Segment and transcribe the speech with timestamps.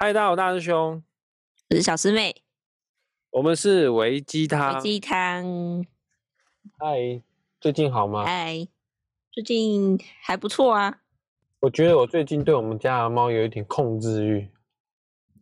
[0.00, 1.02] 嗨，大家好，大师兄，
[1.70, 2.32] 我是小师妹，
[3.30, 4.76] 我们是维鸡汤。
[4.76, 5.84] 微鸡汤。
[6.78, 7.20] 嗨，
[7.60, 8.24] 最近好吗？
[8.24, 8.68] 嗨，
[9.32, 11.00] 最近还不错啊。
[11.58, 14.48] 我觉得我最近对我们家的猫有一点控制欲。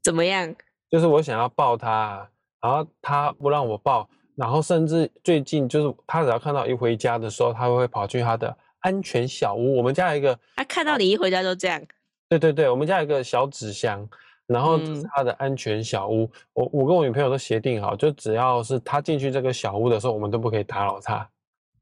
[0.02, 0.56] 怎么样？
[0.88, 2.26] 就是我想要抱它，
[2.62, 9.76] 然后它不让我抱，然后甚至最近就是它只要看到一回家的时候，它会跑去它的安全小屋。
[9.76, 11.86] 我们家有一个，它看到你一回家就这样。
[12.30, 14.08] 对对对，我们家有一个小纸箱。
[14.46, 21.28] 然后这是他的安全小屋，嗯、我我跟我女朋友都协定好，就只要是他进去这个小屋的时候，我们都不可以打扰他。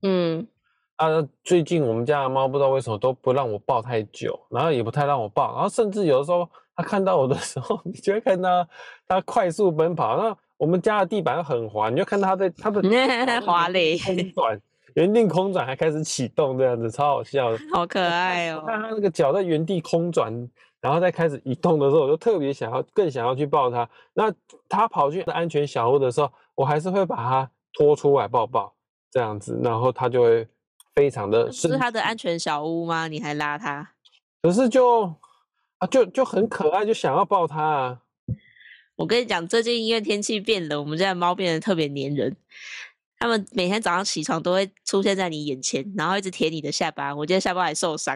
[0.02, 0.46] 嗯，
[0.96, 1.06] 啊，
[1.42, 8.66] 最近我们家的猫不知道为什么都不让我抱太久，然后也不太让我抱，然后甚至有的时候它看到我的时候， 你就会看到
[9.06, 10.16] 它快速奔跑。
[10.16, 12.80] 那我们家的地板很滑，你就看到它在它的
[13.44, 14.58] 滑嘞空转，
[14.94, 18.64] 原地空转还开始启动，这样子超好笑的，好可 爱哦！
[18.66, 20.48] 看它那个脚在原地空转。
[20.84, 23.88] 然后再开始移动的时候，我就特别想要，更想要去抱它。
[24.12, 24.30] 那
[24.68, 28.70] 它跑去安全小屋的时候，我还是会把它拖出来抱抱，
[29.10, 30.46] 这样子，然后它就会
[30.94, 31.50] 非常的。
[31.50, 33.08] 是它的安全小屋吗？
[33.08, 33.92] 你还拉它？
[34.42, 35.10] 可是就
[35.78, 38.00] 啊，就就很可爱，就想要抱它啊。
[38.96, 42.36] 我跟你讲，最近因为天气变冷，我们家的猫变得特别粘人。
[43.24, 47.14] 他们每天早上起床都会出现在你眼前，然后一直舔你的下巴。
[47.14, 48.14] 我今天下巴还受伤。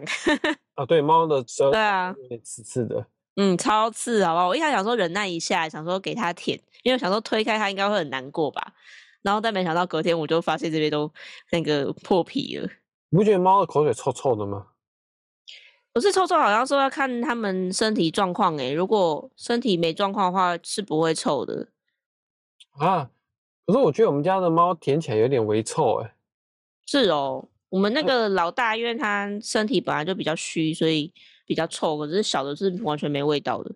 [0.75, 3.07] 啊， 对，猫的舌对啊，有点刺刺的。
[3.37, 4.49] 嗯，超刺，好不好？
[4.49, 8.75] 我一开始想说忍耐一下，想说给它舔，因为我想说推开它应该会很难过吧。
[9.23, 11.11] 然后但没想到隔天我就发现这边都
[11.53, 12.69] 那个破皮了。
[13.09, 14.67] 你不觉得猫的口水臭臭的吗？
[15.95, 18.75] 不是臭臭，好像说要看它们身体状况诶。
[18.75, 21.69] 如果身体没状况的话，是不会臭的。
[22.73, 23.09] 啊。
[23.69, 26.15] 可是我觉得我们家的猫舔起来有点微臭哎。
[26.87, 31.13] 是哦，我们那个老大，因为它身体本来就比较虚，所以
[31.45, 31.99] 比较臭。
[31.99, 33.75] 可是小的是完全没味道的。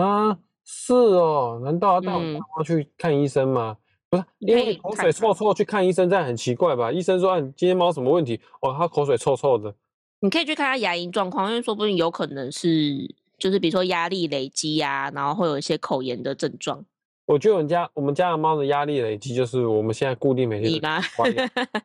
[0.00, 1.60] 啊，是哦？
[1.62, 3.76] 难道要带猫去看医生吗？
[4.08, 6.90] 嗯、不是，因为口水臭臭去看医生，这样很奇怪吧？
[6.90, 8.40] 医生说，啊，今天猫什么问题？
[8.62, 9.74] 哦，它口水臭臭的。
[10.20, 16.82] 你可以去看它牙龈状况，因为说不定有可能是，就是比如说压力累积啊，然后会有一些口炎的症状。
[17.26, 21.00] 我觉得我们家我们家的猫的压力累积，就是我们现在固定每天你吗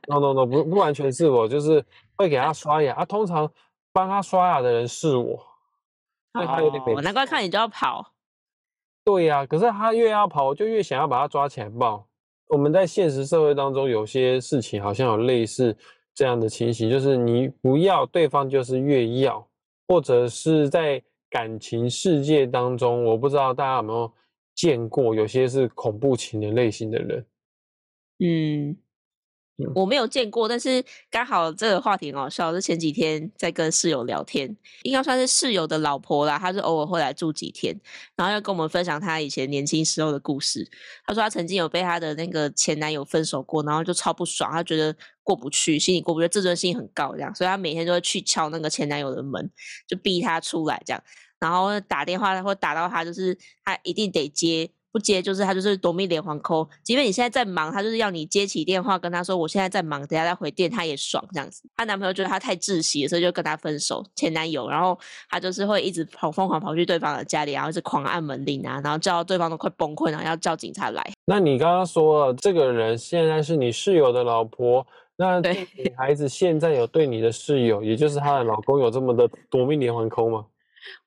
[0.08, 1.82] ？No No No，不不完全是我，就是
[2.18, 3.06] 会给它刷牙啊。
[3.06, 3.50] 通常
[3.94, 5.42] 帮它刷牙的人是我，
[6.34, 8.12] 所以它有点难怪看你就要跑。
[9.06, 12.06] 对呀、啊，可是它越要跑，我就越想要把它抓起来抱。
[12.50, 15.74] 我们在现实社会当中，有些事情好像有类似
[16.14, 19.48] 这样的情形，就是你不要，对方就是越要，
[19.88, 24.12] 或者是在感情世界当中，我不知道大家有没有。
[24.60, 27.26] 见过有些是恐怖情人类型的人，
[28.20, 28.78] 嗯，
[29.74, 34.54] 我没有见过，但是刚好这个话题很好笑，是前几天在跟室友聊天，
[34.84, 37.74] 应该算是室友的老婆啦，她是偶尔会来住几天，
[38.18, 40.70] 然后要跟我们分享她以前年轻时候的故事。
[41.06, 44.94] 她说她曾经有被她的那个前男友分手过，然后就超不爽，她觉得
[45.24, 49.50] 过不去，心里过不去，自尊心很高这样，所以她每天都会去敲那个前男友的门，
[49.88, 51.02] 就逼他出来这样。
[51.40, 56.68] 然后打电话或打到他，就是他一定得接，不接就是他就是夺命连环 call。
[56.84, 61.64] 即便你现在在忙，他就是要你接起电话跟他说我现在在忙，等下再回电，他也爽这样子。
[61.78, 64.04] 她男朋友觉得她太窒息，所以就跟她分手。
[64.16, 64.98] 前男友，然后
[65.30, 71.12] 他就是会一直跑疯狂跑去对方的家里，然后一直狂按门铃啊，然后叫到对方都快崩溃，然后要叫警察来。
[71.26, 74.86] 那你刚刚说了，这个人现在是你室友的老婆，
[75.16, 80.46] 那女孩子现在有对你的室友，也就是她的老公，有这么的夺命连环 call 吗？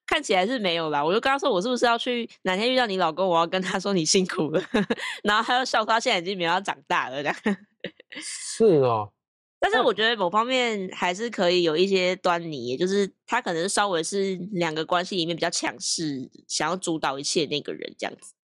[0.07, 4.63] 看起来是没有啦，我就跟他说，我是不是要去哪天遇到你老公，我要跟他说你辛苦了，
[5.25, 7.37] 然后他又笑他现在已经比较长大了这样。
[8.21, 9.11] 是哦，
[9.59, 18.35] 但是我觉得某方面还是可以有一些端倪，也就是他可能稍微是两个关系里面比较强势，想要主导一切那个人这样子。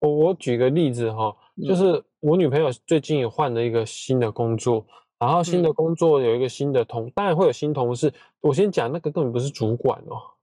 [0.00, 1.34] 我我举个例子哈，
[1.66, 4.86] 就是我女朋友最近也换了一个新的工作，
[5.18, 8.12] 然后新的工作有一个新的同，当然会有新同事。
[8.40, 10.35] 我先讲那个根本不是主管哦。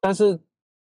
[0.00, 0.38] 但是，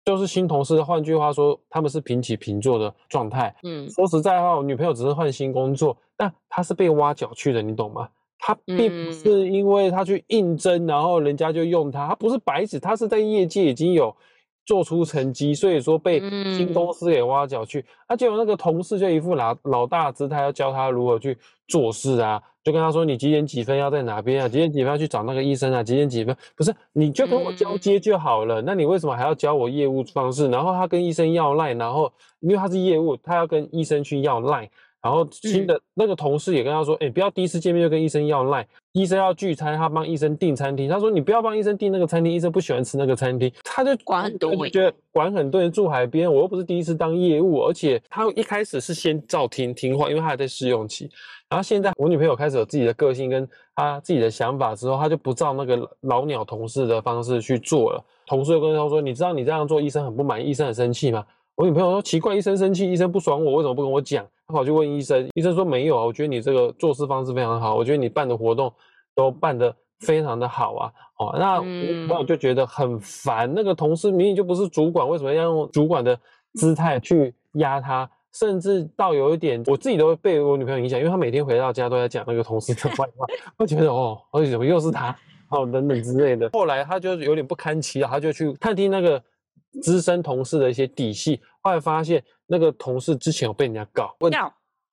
[0.05, 0.83] 就是新同事。
[0.83, 3.55] 换句话说，他们是平起平坐的状态。
[3.63, 8.09] 嗯，说实在话，我女朋友只是换新工作，但她是被挖角去的，你懂吗？
[8.39, 14.17] 她并不是因为她去应征，然后人家就用她，她不是白纸，她是在业界已经有
[14.65, 16.21] 做出成绩，所以说被
[16.57, 17.85] 新公司给挖角去。
[18.07, 21.37] 而且有那个同事就一副老老大姿态，要教他如何去
[21.69, 22.43] 做事啊。
[22.63, 24.47] 就跟他说，你几点几分要在哪边啊？
[24.47, 25.83] 几点几分要去找那个医生啊？
[25.83, 28.61] 几点几分不是，你就跟我交接就好了。
[28.61, 30.47] 那你为什么还要教我业务方式？
[30.49, 34.71] 然后他跟医生要赖，然后因为他是业务，他要跟医生去要赖，
[35.03, 40.91] 然后新的那个同事也跟他说：“哎、嗯，不要第一次见面就跟医生要赖，医生要聚餐，他帮医生订餐厅。
[40.91, 43.51] 他说你不要帮医生订那个餐厅，医生不喜欢吃那个餐厅。
[43.65, 51.11] 他就管很多，觉得管很多人住海边，我又不是第一次当业务，而且他一开始是先照听听话，因为他还在试用期。
[51.49, 58.05] 然后现在我女朋友开始有自己的个性跟他自己的想法之后，他就不照那个老鸟同事的方式去做了。
[58.27, 61.25] 同事又跟他说：你知道你这样做，医生很不满意，医生很生气吗？
[61.57, 64.25] 我女朋友说奇怪，医生生气，医生不爽我，为什么不跟我讲？
[64.51, 68.73] 他跑去问医生，医生说没有啊，我觉得你这个做事方式非常好，我觉得你办的活动
[69.15, 70.93] 都办的非常的好啊。
[71.19, 76.19] 哦，那我就觉得很烦，那个同事明明就不是主管，为什么要用主管的
[76.55, 78.11] 姿态去压他？
[78.33, 83.27] 甚至到有一点，我自己都会被我女朋友影响，因为她每天回到家都在讲那个同事的坏话，
[83.57, 85.17] 我觉得哦，为什么又是他？
[85.51, 86.51] 哦，等等之类的。
[86.53, 89.23] 后来他就有点不堪其扰，他就去探听那个。
[89.83, 94.33] 资深同事的一些底细，后来发现那个同事之前有被人家告，问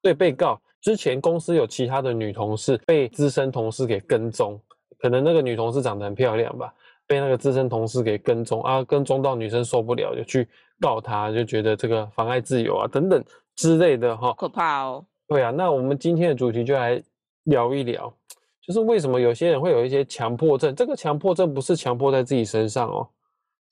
[0.02, 4.60] 对被告之前公司有其他的女同事被资深同事给跟踪，
[5.00, 6.74] 可能那个女同事长得很漂亮吧，
[7.08, 10.48] 被那个资深同事给跟踪啊，跟踪到女生受不了就去
[10.80, 13.24] 告他，就觉得这个妨碍自由啊等等
[13.56, 15.06] 之类的哈，可怕哦。
[15.28, 17.02] 对啊，那我们今天的主题就来
[17.46, 18.14] 聊一聊，
[18.62, 23.10] 就是为什么有些人会有一些强迫症，这个强迫症不是强迫在自己身上哦。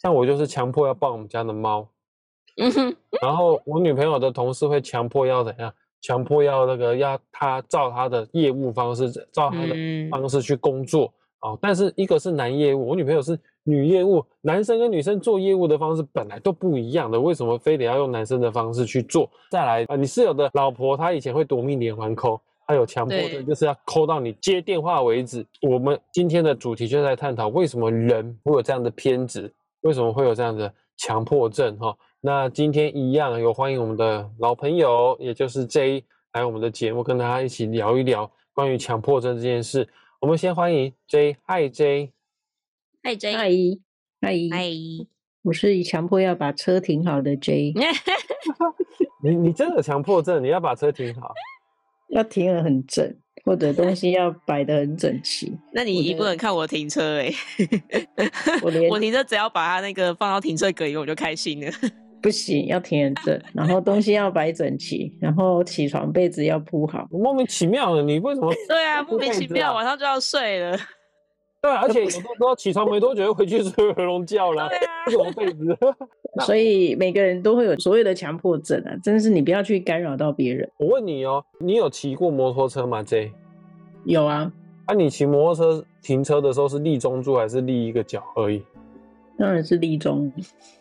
[0.01, 1.87] 像我就是强迫要抱我们家的猫，
[2.57, 5.73] 嗯哼， 然后我女朋友的同事会强迫要怎样？
[6.01, 9.75] 强迫要那个要他照他的业务方式，照他的
[10.11, 11.11] 方式去工作
[11.41, 11.57] 哦。
[11.59, 19.27] 但是一个是男业务，我女朋友是女业务，男生跟女生做业务的方式本来都不一样的，为什么非得要用男生的方式去做？
[19.49, 25.43] 再来啊，你室友的老婆她以前会夺命连环扣，她有强迫症，就是要扣到你接电话为止。
[25.63, 29.51] 我们今天的主题就在探讨为什么人会有这样的偏执。
[29.81, 31.77] 为什么会有这样的强迫症？
[31.77, 39.87] 哈，那今天一样有欢迎我们的老朋友，也就是 J 来我们的节目，跟大家一起聊一聊关于强迫症这件事。
[40.19, 43.77] 我们先欢迎 J，Hi J，Hi J，Hi
[44.23, 45.07] Hi，
[45.43, 47.75] 我是强迫要把车停好的 J。
[49.21, 50.43] 你你真的有强迫症？
[50.43, 51.31] 你要把车停好，
[52.09, 53.15] 要停得很正。
[53.43, 58.09] 或者东西要摆得很整齐，那你一不能看我停车哎、欸，
[58.63, 61.71] 我 我停车只要把它那个放到停车格里，我就开心了。
[62.25, 67.07] 不行，要停很正，然后东西要摆整齐，然后起床被子要铺好。
[67.11, 68.51] 莫名其妙的，你为什么？
[68.67, 70.75] 对啊，莫名其妙，晚上就要睡了。
[71.61, 74.67] 对，而且有时候起床没多久又回去睡回笼觉了，
[75.07, 75.77] 什么被子？
[76.47, 80.67] 所以每个人都会有所谓的强迫症啊，真是你不要去干扰到别人。
[80.79, 83.31] 我问你哦，你有骑过摩托车吗？J？
[84.05, 84.51] 有啊。
[84.87, 88.63] 啊，你骑摩托车停车的时候是立中柱还是立一个脚而已？
[89.37, 90.31] 当然是立中。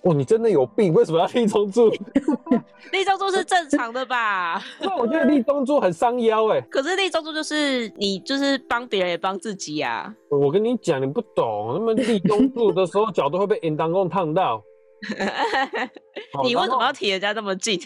[0.02, 0.92] 哦，你真的有病！
[0.94, 1.90] 为什么要立中柱？
[2.92, 4.62] 立中柱是正常的吧？
[4.80, 6.60] 那我觉得立中柱很伤腰哎。
[6.70, 10.14] 可是立中柱就是你就是帮别人也帮自己呀、啊。
[10.30, 14.62] 我跟你讲，你不懂，那么立中柱的时候脚都会被引导弓烫到。
[16.44, 17.78] 你为什么要提人家那么近？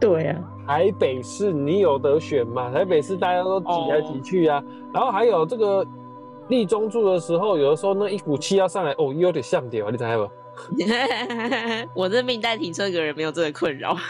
[0.00, 2.72] 对呀、啊，台北市你有得选嘛？
[2.72, 4.60] 台北市大家都挤来挤去啊。
[4.92, 5.86] 然后还有这个。
[6.52, 10.30] 立中柱的时候，有的时候那一股气要上来，哦，有点像点啊，你知道不？
[11.98, 13.96] 我这命带停车的人没有这个困扰。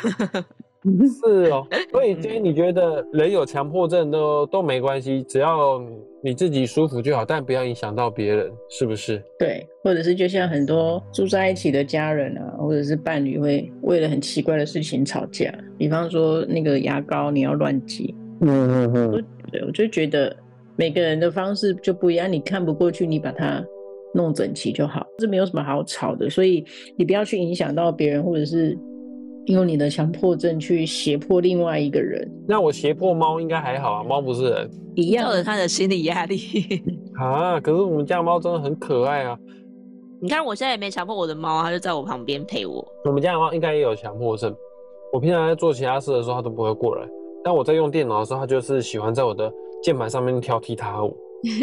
[0.82, 5.80] 是哦，所以今天你觉得人有强迫症都都没关系，只要
[6.20, 9.22] 你自己舒服就好，但不要影响到别人，是不是？
[9.38, 20.36] 对，或者是就像很多住在一起的家人啊，或者是伴侣会为了很奇怪的事情吵架，比方说那个牙膏你要乱挤，嗯嗯嗯，对，我就觉得。
[20.76, 23.62] 每个人的方式就不一样，你看不过去，你把它
[24.14, 26.30] 弄整齐就好，这没有什么好吵的。
[26.30, 26.64] 所以
[26.96, 28.76] 你不要去影响到别人，或者是
[29.46, 32.26] 用你的强迫症去胁迫另外一个人。
[32.46, 36.38] 那我胁迫猫应该还好啊，猫不是人，一样的，他的心理压力
[37.18, 37.60] 啊。
[37.60, 39.38] 可是我们家猫真的很可爱啊。
[40.20, 42.86] 你看我现在也没强迫我的猫，它就在我旁边陪我。
[43.04, 44.54] 我们家的猫应该也有强迫症，
[45.12, 47.06] 我平常在做其他事的时候，它都不会过来，
[47.42, 49.52] 但我在用电脑的时候，它就是喜欢在我的。
[49.82, 51.16] 键盘上面跳踢踏舞，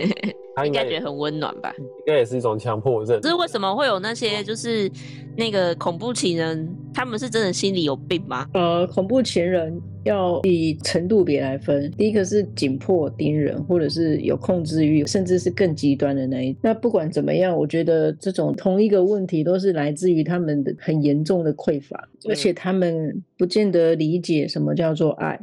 [0.56, 1.74] 他应该觉得很温暖吧？
[1.80, 3.20] 应该也是一种强迫症。
[3.22, 4.92] 这是为什么会有那些就是
[5.38, 6.70] 那个恐怖情人？
[6.94, 8.46] 他们是真的心里有病吗？
[8.54, 11.90] 呃，恐怖情人要以程度别来分。
[11.92, 16.54] 第一个是紧迫盯人，或者是有控制欲，甚至是更极端的那一。
[16.62, 25.40] 那不管怎么样，我觉得这种同一个问题都是来自于他们的很严重的匮乏，而且他们不见得理解什么叫做爱。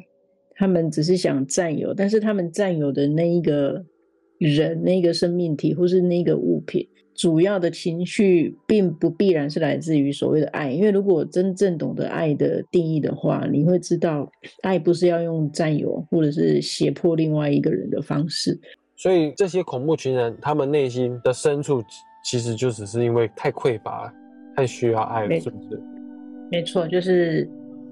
[0.56, 3.84] 他们只是想占有，但是他们占有的那一个
[4.38, 14.30] 人、那个生命体或是那个物品，主要的情绪并不必然是来自于所谓的爱，因为如果真正懂得爱的定义的话，你会知道，
[14.62, 18.58] 爱不是要用占有或者是胁迫另外一个人的方式。
[18.96, 21.82] 所以这些恐怖情人，他们内心的深处
[22.24, 24.10] 其实就只是因为太匮乏，
[24.56, 25.82] 太需要爱了，是不是？
[26.50, 27.46] 没错，就是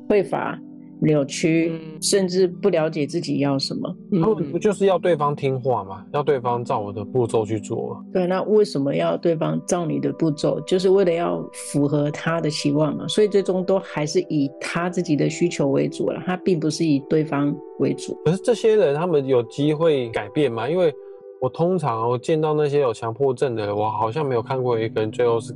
[0.08, 0.58] 匮乏。
[1.04, 3.96] 扭曲，甚至不了解自己要什么。
[4.10, 6.04] 他们不就是要对方听话吗？
[6.12, 8.02] 要对方照我的步骤去做。
[8.12, 10.58] 对，那为什么要对方照你的步骤？
[10.62, 13.06] 就是为了要符合他的期望嘛。
[13.06, 18.18] 所以最终都还是以他自己的需求为主了，他并不是以对方为主。
[18.24, 20.68] 可是这些人，他们有机会改变吗？
[20.68, 20.92] 因为
[21.40, 25.54] 我通常我见到那些有强迫症的人，我好像没有看过一个人最后是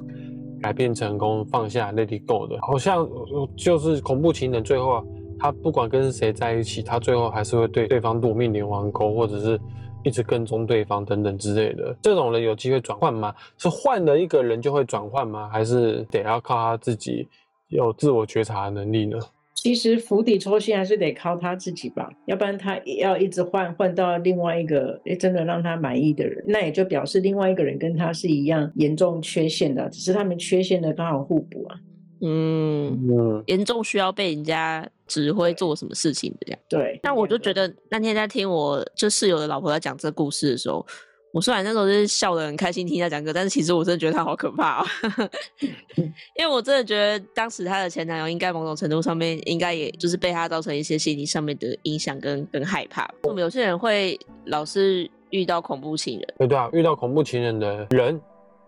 [0.60, 2.58] 改变成功、放下 Let it go 的。
[2.60, 3.08] 好像
[3.56, 5.02] 就是恐怖情人最后啊。
[5.38, 9.60] 他不管跟谁在一起，他最后还是会对对方夺命连环扣，或者是
[10.04, 11.96] 一直跟踪对方等等之类的。
[12.02, 13.34] 这种人有机会转换吗？
[13.56, 15.48] 是换了一个人就会转换吗？
[15.52, 17.26] 还是得要靠他自己
[17.68, 19.18] 有自我觉察的能力呢？
[19.54, 31.76] 其实釜底抽薪还是得靠他自己吧，要不然他也要一直换换到另外一个诶真的让他满意的人，那也就表示另外一个人跟他是一样严重缺陷的，只是他们缺陷的刚好互补啊。
[32.20, 36.60] 嗯，严重需要被人家指挥做什么事情这样。
[36.68, 40.86] 对，那我就觉得那天在听我就室友的老婆在讲这个故事的时候，
[41.32, 44.86] 我虽然那时候就是笑得很开心听她讲歌，但是其实我真的觉得她好可怕哦，
[46.38, 53.08] 因为我真的觉得当时她的前男友应该某种程度上面应该也就是被她造成一些心理上面的影响跟跟害怕。
[53.24, 58.20] 我们有些人会老是遇到恐怖情人，对对啊，遇到恐怖情人的人，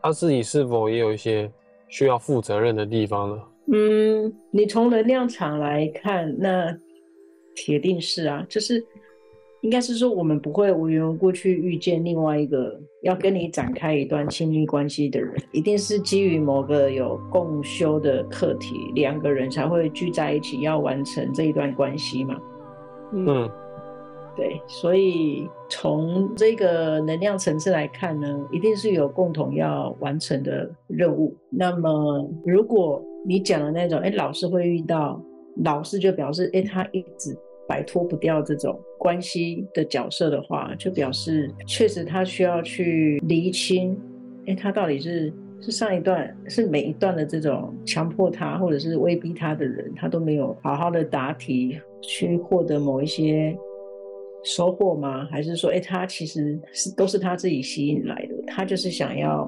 [0.02, 1.50] 他自己是否也有一些？
[1.92, 3.42] 需要负责任的地方呢？
[3.72, 6.76] 嗯，你从能量场来看，那
[7.54, 8.84] 铁定是啊，就是
[9.60, 22.40] 应该是说，我们不会无缘无故去遇见另外一个要跟你展开一段亲密关系的人，一定是基于某个有共修的课题，两个人才会聚在一起，要完成这一段关系嘛。
[23.12, 23.26] 嗯。
[23.26, 23.50] 嗯
[24.36, 31.36] 对，所以从这个能量层次来看呢，一定是有共同要完成的任务。
[31.50, 35.22] 那么，如果你讲的那种，哎，老是会遇到，
[35.64, 37.36] 老是就表示，哎，他一直
[37.68, 43.98] 摆脱不掉这种关系的角色的话，就表示确实他需要去厘清，
[44.46, 53.56] 哎，他到底是是上一段，是每一段的这种强迫他或者是威逼他的人，他都没有好好的答题，去获得某一些。
[54.42, 55.28] 收获吗？
[55.30, 59.46] 还是说，哎，他其实是都是他自己吸引来的，他就是想要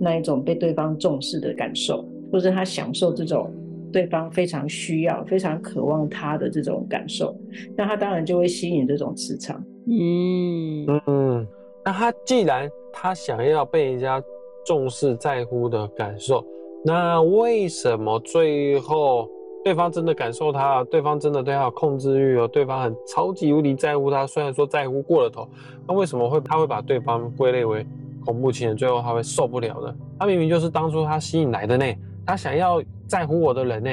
[0.00, 3.52] 那一种被对方重视的感受，或者他享受这种
[3.92, 7.36] 对方非常需要、非常渴望他的这种感受，
[7.76, 9.62] 那他当然就会吸引这种磁场。
[9.86, 11.46] 嗯嗯，
[11.84, 14.22] 那他既然他想要被人家
[14.64, 16.44] 重视、在乎的感受，
[16.84, 19.28] 那为什么最后？
[19.64, 25.48] 对方真的感受他，对方真的对他有控制欲哦，对方很超级无敌在乎他，虽然说在乎过了头，
[25.86, 27.86] 那为什么会他会把对方归类为
[28.26, 28.76] 恐怖情人？
[28.76, 29.94] 最后他会受不了呢？
[30.18, 31.84] 他明明就是当初他吸引来的呢，
[32.26, 33.90] 他想要在乎我的人呢，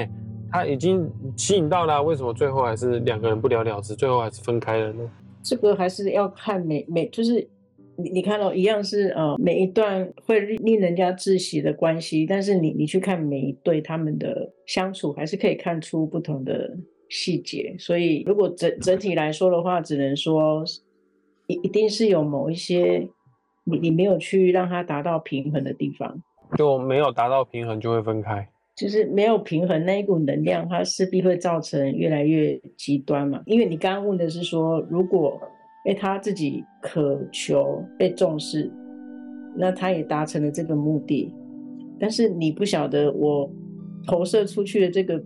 [0.52, 5.10] 他已经吸引到了，为什么最后还是两个人不了了之，最后还是分开了呢？
[5.44, 7.48] 这个还是要看每每就是。
[8.02, 16.78] 你你看到一样是呃每一段会令人家窒息的关系，但是你你去看每一对他们的相处，还是可以看出不同的
[17.10, 17.76] 细节。
[17.78, 20.64] 所以如果整整体来说的话，只能说
[21.48, 23.06] 一一定是有某一些
[23.66, 26.24] 你你没有去让它达到平衡的地方，
[26.58, 33.42] 就没有达到平衡就会分开，就是没有平衡那一股能量，它势必会造成越来越极端嘛。
[33.46, 35.40] 因为你刚刚问的是说如果。
[35.86, 38.70] 哎，他自己渴求被重视，
[39.56, 41.34] 那他也达成了这个目的。
[41.98, 43.50] 但是你不晓得我
[44.06, 45.24] 投射出去的这个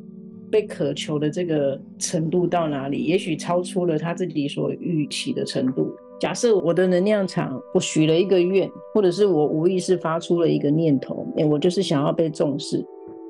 [0.52, 5.92] 被渴求的这个程度到哪里，也许超出了他自己所预期的程度。
[6.24, 12.82] 假设我的能量场，我许了一个愿，或者是我无意识发出了一个念头，哎，我就是想要被重视，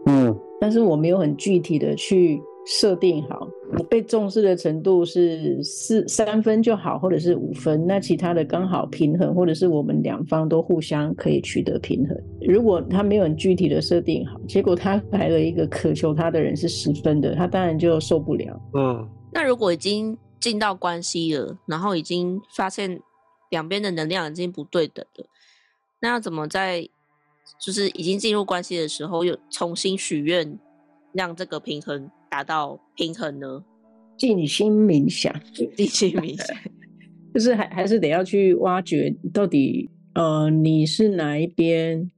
[0.05, 2.39] 嗯，但是我没有很具体的去。
[2.65, 3.45] 设定好，
[3.77, 12.17] 我被重视的程度是四三分就好，或者是五分，那其他的刚好平衡，或者是我们两方都互相可以取得平衡。
[12.39, 18.61] 如果他没有很具体的设定好，结果他来了一个渴求他的人是十分的，他当然就受不了。
[18.75, 22.99] 嗯，那如果已经进到关系了，然后已经发现
[23.49, 25.25] 两边的能量已经不对等了，
[26.01, 26.89] 那要怎么在
[27.57, 30.59] 就是已经进入关系的时候又重新许愿，
[31.13, 32.11] 让这个平衡？
[32.29, 33.63] 达到平衡呢？
[34.17, 35.33] 静心冥想，
[35.77, 36.57] 静心冥想，
[37.33, 42.11] 就是还还是得要去挖掘到底，呃，你是哪一边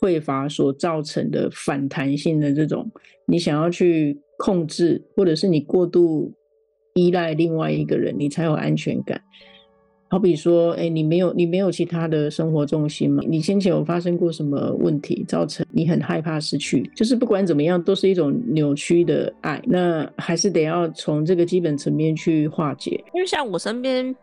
[0.00, 2.92] 匮乏所造成的反弹性的这种，
[3.26, 6.34] 你想要去控制，或者是你过度
[6.94, 9.20] 依赖另外一个人，你才有安全感。
[10.08, 13.22] 好比说，哎，你没有你没有其他的生活重心吗？
[13.26, 16.82] 你先前有发生过什么问题，造成你很害怕失去？
[16.94, 19.58] 就是不管怎么样，都是一种扭曲的爱。
[19.64, 23.02] 那还是得要从这个基本层面去化解。
[23.14, 24.14] 因为像我身边，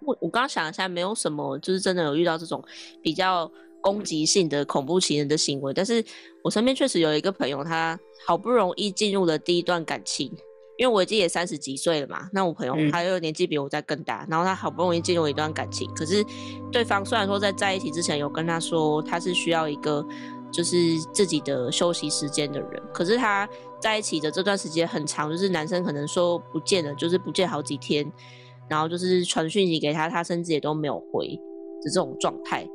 [0.00, 2.64] 我我刚刚想一下，没有什么就是真的有遇到这种
[3.02, 3.50] 比较
[3.82, 5.74] 攻击性的恐怖情人的行为。
[5.74, 6.02] 但是
[6.42, 10.32] 我身边确实有一个朋友，他好不容易进入了第一段感情。
[10.76, 16.24] 因为我已经也三十几岁了嘛，那我朋友他又年纪比我再更大，嗯，然后他好不容易进入一段感情，可是
[16.72, 20.04] 对方虽然说在在一起之前有跟他说他是需要一个
[20.52, 20.76] 就是
[21.12, 23.48] 自己的休息时间的人，可是他
[23.80, 28.04] 在一起的这段时间很长，就是男生可能说不见了，就是不见好几天，
[28.68, 32.66] 然后就是传讯息给他，他甚至也都没有回的这种状态。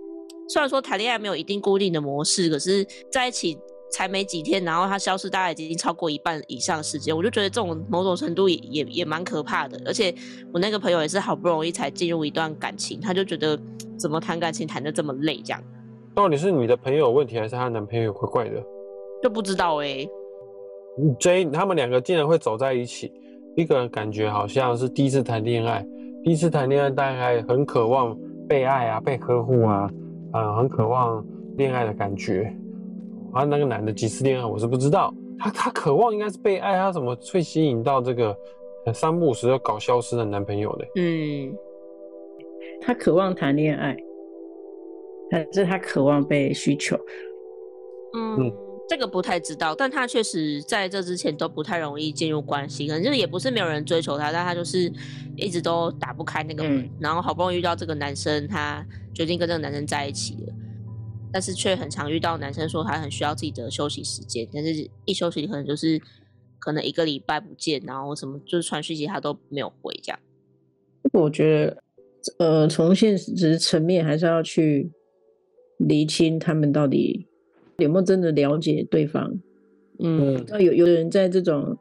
[0.48, 3.58] 虽然说谈恋爱没有一定固定的模式，可是在一起。
[3.92, 9.82] 才没几天，然后他消失，大概已经超过一半以上的时间，我就觉得这种某种程度也也也蛮可怕的。
[9.86, 10.14] 而且
[10.54, 13.60] 我那个朋友也是好不容易才进入一段感情，他就觉得
[13.98, 15.64] 怎么谈感情谈的这么累，这样。
[16.16, 18.62] 到底是你的朋友有问题，还是她男朋友怪怪的？
[19.24, 20.10] 就不知道哎、欸。
[21.20, 23.12] J 他们两个竟然会走在一起，
[23.56, 25.86] 一个人感觉好像是第一次谈恋爱，
[26.24, 28.18] 第一次谈恋爱大概很渴望
[28.50, 29.90] 被爱啊，被呵护啊，
[30.34, 32.54] 嗯，很渴望恋爱的感觉。
[33.34, 38.36] 啊，那个男的几次恋爱我是不知道，他他渴望应该是被爱，他怎么会吸引到这个
[38.94, 40.86] 三不五时要搞消失的男朋友的？
[40.96, 41.56] 嗯，
[42.82, 43.96] 他渴望谈恋爱，
[45.32, 46.98] 还是他渴望被需求？
[48.16, 48.54] 嗯，嗯，
[48.88, 54.92] 这个不太知道，但他确实在这之前都不太容易进入关系，可能就是也不是没有人追求他，但他就是
[55.36, 58.84] 一直都打不开那个门，嗯，然后好不容易遇到这个男生，他
[59.14, 60.54] 决定跟这个男生在一起了。
[61.32, 66.02] 但是却很常遇到男生说他很需要自己的休息时间，但是一休息可能就是
[66.58, 70.20] 可能一个礼拜不见，然后什么就是传讯息他都没有回这样。
[71.14, 71.84] 我觉得，
[72.40, 74.92] 呃，从现实层面还是要去
[75.78, 77.28] 厘清他们到底
[77.78, 79.40] 有没有真的了解对方。
[80.00, 81.78] 嗯，那有有的人在这种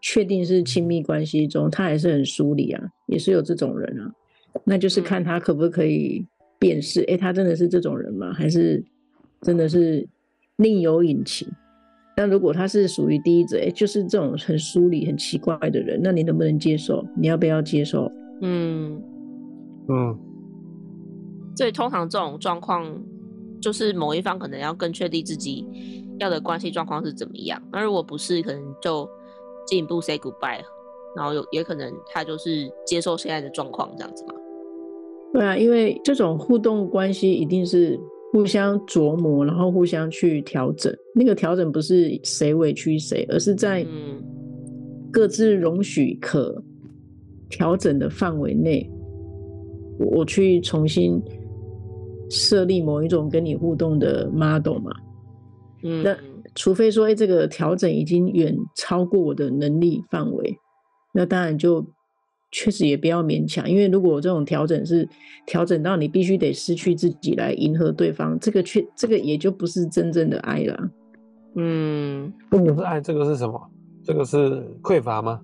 [0.00, 4.12] 确定是亲密关系中，他还是很疏离啊，也是有这种人啊，
[4.64, 6.26] 那就是看他可不可以。
[6.58, 8.32] 辨识，哎，他真的是这种人吗？
[8.32, 8.84] 还是
[9.42, 10.06] 真的是
[10.56, 11.48] 另有隐情？
[12.16, 17.04] 那如果他是属于第一者，哎，就是这种很疏离、很奇怪的人，那你能不能接受？
[17.16, 18.10] 你要不要接受？
[18.40, 19.02] 嗯
[19.88, 20.18] 嗯。
[21.56, 23.02] 所以通常这种状况，
[23.60, 25.66] 就是某一方可能要更确定自己
[26.18, 27.62] 要的关系状况是怎么样。
[27.72, 29.08] 那如果不是，可能就
[29.66, 30.62] 进一步 say goodbye，
[31.16, 34.34] 然后有也可能他就是接受现在的状况这样子嘛。
[35.32, 37.98] 对啊，因为这种互动关系一定是
[38.32, 40.90] 互相琢磨，然后互相去调整。
[41.14, 43.86] 那个调整不是谁委屈谁，而是在
[45.12, 46.62] 各自容许可
[47.50, 48.90] 调整的范围内，
[49.98, 51.22] 我去重新
[52.30, 54.90] 设立某一种跟你互动的 model 嘛。
[55.82, 56.16] 嗯，那
[56.54, 60.56] 除非说，哎，这个调整已经远超过我的能力范围，
[61.12, 61.84] 那当然就。
[62.52, 65.06] 确实也不要勉强，因为如果这种调整是
[65.46, 70.90] 调整到你必须得失去自己来迎合对方，这个确这个也就不是真正的爱了。
[71.56, 73.60] 嗯，不是爱，这个是什么？
[74.04, 74.38] 这个是
[74.82, 75.40] 匮乏吗？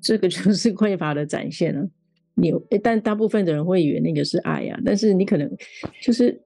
[0.00, 1.86] 这个就是匮乏的展现了。
[2.34, 2.52] 你，
[2.82, 5.50] 但大部分的人会以为那个是爱呀，但是你可能
[6.02, 6.40] 就是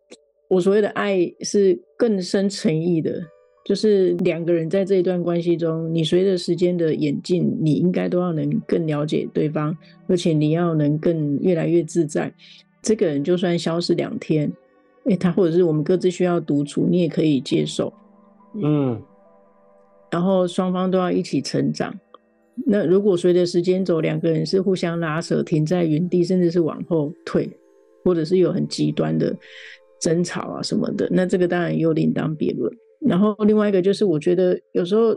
[0.50, 3.22] 我所谓的爱是更深诚意的。
[3.68, 9.76] 就是两个人在这一段关系中，你随着时间的演进，你应该都要能更了解对方，
[10.07, 12.33] 而且你要能更越来越自在。
[12.81, 14.50] 这个人就算消失两天，
[15.04, 17.92] 诶，他或者是我们各自需要独处，你也可以接受。
[18.54, 18.98] 嗯，
[20.11, 21.94] 然后双方都要一起成长。
[22.64, 27.50] 那如果随着时间走，两个人是互相拉扯，停在原地，甚至是往后退，
[28.02, 29.37] 或者是有很极端的
[30.00, 32.72] 争吵啊什么的，那这个当然又另当别论。
[33.00, 35.16] 然后另外一个就是，我觉得有时候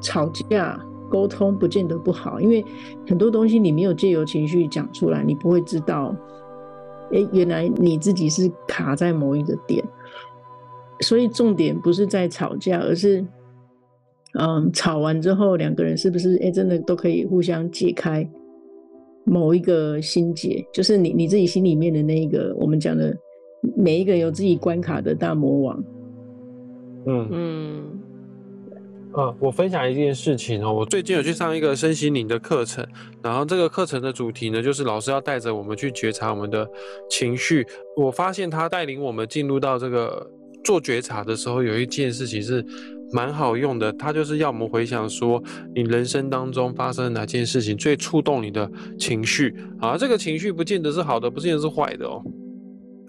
[0.00, 2.64] 吵架沟通不见得不好，因为
[3.06, 6.14] 很多东西你没有借由情绪讲出来，你不会知道，
[7.12, 9.84] 哎，原来你自己是卡在某一个点。
[11.00, 13.24] 所以重点不是在吵架，而是，
[14.38, 18.28] 嗯，吵完之后两个人是不是哎真的都可以互相解开
[19.24, 23.16] 某一个心结，就是你你自己心里面的那一个我们讲的
[23.76, 25.82] 每一个有自己关卡的大魔王。
[27.12, 28.00] 嗯嗯，
[29.14, 32.86] 呃，我分享一件事情哦，我最近有去上一个身心灵的课程，
[33.20, 36.68] 然后这个课程的主题呢，就是老师要带着我们去觉察我们的
[37.10, 37.66] 情绪。
[37.96, 40.30] 我发现他带领我们进入到这个
[40.62, 42.64] 做觉察的时候，有一件事情是
[43.12, 45.42] 蛮好用的，他就是要我们回想说，
[45.74, 49.96] 你人生当中发生哪件事情最触动你的情绪啊？
[49.96, 52.22] 这个情绪不见得是好的，不见得是坏的哦。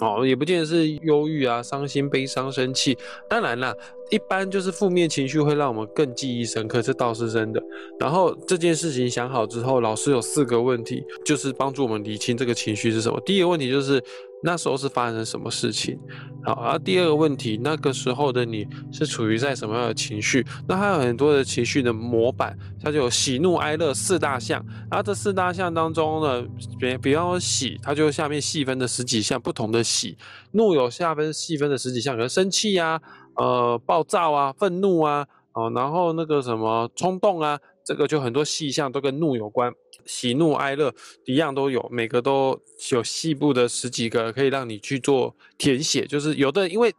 [0.02, 2.98] 哦，也不见得是忧郁啊、伤心、悲伤、生气。
[3.30, 3.74] 当然啦，
[4.10, 7.64] 一般就是负面情绪会让我们更记忆深刻，这倒是真的。
[8.00, 13.22] 然后这件事情想好之后，老师有四个问题，就是帮助我们理清这个情绪是什么。
[13.26, 14.04] 第一个问题就是。
[14.43, 15.99] 那时候是发生什么事情？
[16.43, 20.43] 好，而第二个问题，那个时候的你是处于在什么样的情绪？
[20.67, 24.65] 那还有很多的情绪的模板，它就有喜怒哀乐四大项。
[24.89, 26.43] 然后这四大项当中呢，
[26.80, 30.17] 比比方说喜，它就下面细分的十几项不同的喜；
[30.54, 32.99] 怒有下分细分的十几项，比如生气啊、
[33.36, 39.71] 呃暴躁啊、愤怒啊，哦，然后那个什么冲动啊，这个就很多细项都跟怒有关。
[40.06, 40.94] 喜怒哀乐
[41.26, 42.60] 一样都有，每个都
[42.92, 46.06] 有细部的十几个可以让你去做填写。
[46.06, 46.94] 就是有的因为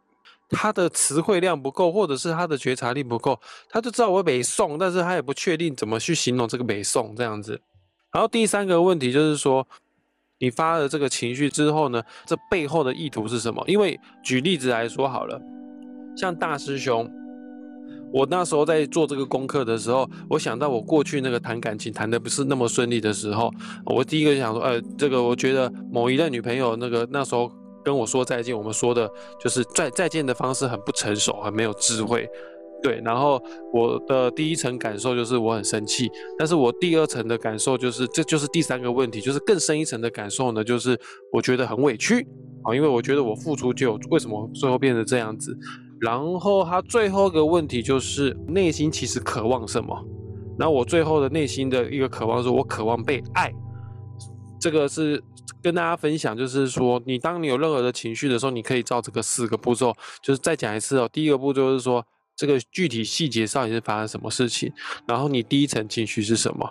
[0.49, 3.39] 他的词汇量不够，或者是他的觉察力不够，
[3.69, 7.59] 他就知道我北宋，但是他也不确定怎么去形容这个北宋这样子。
[8.11, 9.67] 然后第三个问题就是说，
[10.39, 13.63] 你发了这个情绪之后呢，这背后的意图是什么？
[13.67, 15.41] 因为举例子来说好了，
[16.15, 17.11] 像大师兄。
[18.13, 23.51] 我那时候在做这个功课的时候，我想到我过去那个谈感情谈得不是那么顺利的时候，
[23.87, 27.51] 我第一个想说，呃，这个我觉得某一任女朋友那个那时候
[27.83, 32.29] 跟我说再见，我们说的就是再再见的方式很不成熟，很没有智慧，
[32.83, 33.01] 对。
[33.03, 33.41] 然后
[33.73, 40.97] 我的第一层感受就是我很生气，但是我第二层的感受就是，这就是第三个问题，就是更深一层的感受呢，就是
[41.31, 42.25] 我觉得很委屈
[42.61, 45.57] 啊，因为我觉得我付出就为什么最后变成这样子。
[46.03, 49.97] 然后他最后一个问题就是内心其实渴望什么？
[50.59, 53.49] 那我最后的内心的一个渴望是我渴望被爱。
[54.59, 55.23] 这个是
[55.61, 61.09] 跟大家分享，就是说你当你有任何的情绪的时候，你可以照这个四个步骤，就是再讲一次哦。
[61.11, 64.69] 第一个步骤是说这个具体细节到底是发生什么事情，
[65.07, 66.69] 然后你第一层情绪是什么？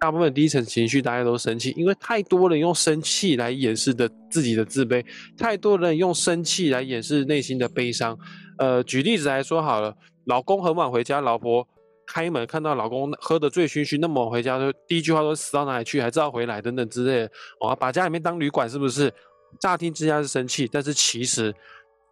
[0.00, 5.04] 大部分第一层情绪大家都生气，因为太多人用生气来掩饰的自己的自卑，
[5.38, 8.18] 太多人用生气来掩饰内心的悲伤。
[8.62, 9.92] 呃，举例子来说好了，
[10.26, 11.66] 老公很晚回家，老婆
[12.06, 19.12] 开门看到老公喝得醉醺醺，那么晚回家，就第一句话都死到哪里去，还知道回来等等之类的，哦，把家里面当旅馆是不是？
[19.58, 21.52] 乍听之下是生气，但是其实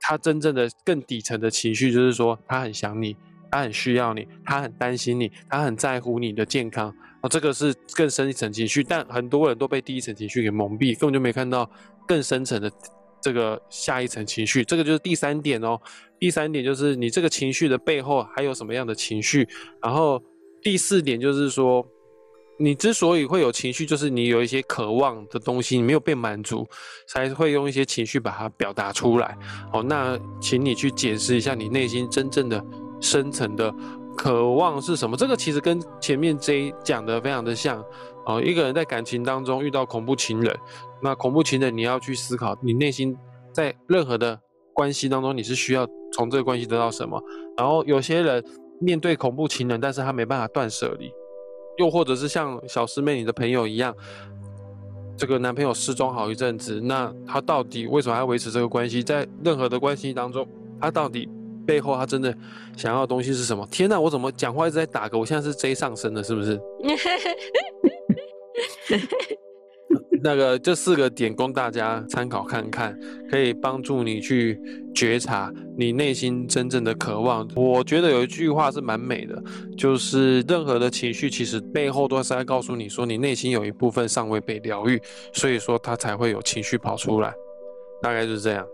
[0.01, 3.17] 他真正的更底层的情绪就是说他很想你，
[3.49, 6.93] 他很需要你，他很担心你，他很在乎你的健康。
[7.23, 11.71] 哦，这个是更深一层情绪，但很多人都被第一层情绪给蒙蔽，根本就没看到
[12.09, 12.69] 更深层的
[13.21, 14.65] 这个下一层情绪。
[14.65, 15.79] 这个就是第三点哦。
[16.19, 19.49] 第三点就是你这个情绪的背后还有什么样的情绪。
[19.83, 20.23] 然后
[20.63, 21.87] 第四点就是说，
[22.59, 26.69] 你之所以会有情绪，就是你有一些渴望的东西，你没有被满足，
[27.07, 29.37] 才会用一些情绪把它表达出来。
[29.73, 32.65] 哦，那请你去解释一下你内心真正的
[33.01, 33.75] 深层的。
[34.17, 35.17] 渴望是什么？
[35.17, 37.83] 这个其实跟前面 J 讲的非常的像
[38.31, 38.43] 哦。
[38.43, 40.57] 一个人在感情当中遇到恐怖情人，
[41.03, 43.17] 那恐怖情人你要去思考，你内心
[43.53, 44.39] 在任何的
[44.73, 47.23] 关系当中，你是需要从这个关系得到什么？
[47.57, 48.45] 然后有些人
[48.81, 51.13] 面对恐怖情人，但是他没办法断舍离，
[51.79, 53.95] 又或者是像小师妹你的朋友一样，
[55.17, 59.03] 这个男朋友失踪好一阵子，那他到底为什么要维持这个关系？
[59.03, 60.47] 在任何的关系当中，
[60.81, 61.29] 他到底？
[61.71, 62.35] 背后他真的
[62.77, 63.65] 想要的东西是什么？
[63.71, 65.17] 天哪，我怎么讲话一直在打嗝？
[65.17, 66.61] 我现在是 J 上身了，是不是？
[70.23, 72.99] 那个这四个点供大家参考看看，
[73.31, 74.61] 可以帮助你去
[74.93, 77.49] 觉察你内心真正的渴望。
[77.55, 79.41] 我觉得有一句话是蛮美的，
[79.79, 85.01] 就是任何的情绪其实背后都是在告诉你说，你内心有一部分尚未被疗愈，
[85.33, 87.33] 所以说它才会有情绪跑出来。
[88.03, 88.67] 大概就是这样。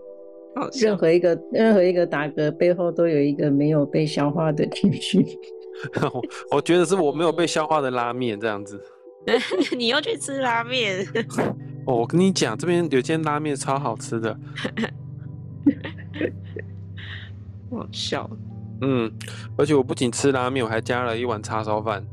[0.80, 5.24] 任何一个任何一个打嗝背后都有一个没有被消化的情绪。
[6.12, 8.80] 我我觉得是我没有被消化的拉面这样子。
[9.76, 11.04] 你又去吃拉面？
[11.84, 14.36] 哦，我跟你讲，这边有间拉面超好吃的。
[17.70, 18.30] 好笑。
[18.80, 19.12] 嗯，
[19.56, 22.06] 而且我不仅吃拉面，我还加了一碗叉烧饭。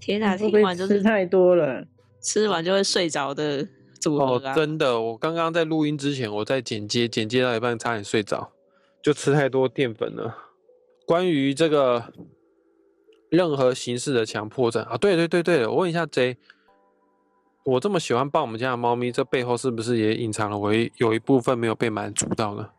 [0.00, 1.84] 天哪，听完就是吃太多了，
[2.20, 3.66] 吃完就会睡着的。
[4.06, 8.52] 哦，真的，我刚刚在录音之前，我在剪接，剪接到一半差点睡着，
[9.02, 10.36] 就吃太多淀粉了。
[11.06, 12.12] 关于这个
[13.30, 16.36] 任何形式的强迫症啊，对对对对，我问一下 J，
[17.64, 22.70] 我这么喜欢抱我们家的猫咪，这背后是不是也隐藏了我有一部分没有被满足到呢？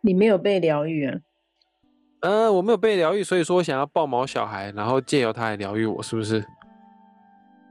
[0.00, 1.18] 你没有被疗愈啊？
[2.20, 6.44] 呃，我没有被疗愈，所以说我想要抱毛小孩，然后借由他来疗愈我，是不是？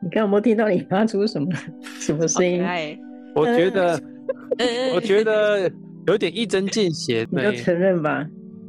[0.02, 1.48] 你看有没有听到你发出什么
[2.00, 2.64] 什么声音？
[3.36, 4.00] 我觉得，
[4.94, 5.72] 我觉得
[6.08, 7.28] 有点一针见血。
[7.32, 8.26] 你就承认吧，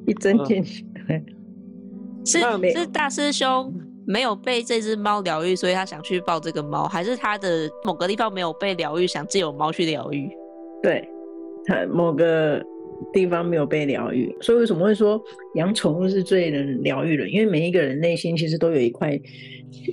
[0.07, 0.85] 一针见血。
[1.09, 1.25] 嗯、
[2.25, 2.41] 是
[2.73, 3.73] 是大师兄
[4.07, 10.31] 没有被这只猫疗愈，所以他想去抱这个猫，还是他的某个地方没有被疗愈，想借由猫去疗愈？
[10.83, 11.07] 对，
[11.67, 12.63] 他某个
[13.13, 15.21] 地方没有被疗愈，所以为什么会说
[15.55, 17.29] 养宠物是最能疗愈的？
[17.29, 19.21] 因为每一个人内心其实都有一块。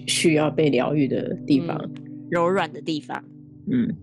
[0.08, 3.22] 需要被疗愈的地方，嗯、柔软的地方。
[3.70, 3.94] 嗯，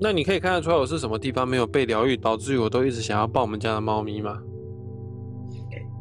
[0.00, 4.42] 那你可以看得出来我是什么地方没有被疗愈，导致于我都一直想要抱我们家的猫咪吗？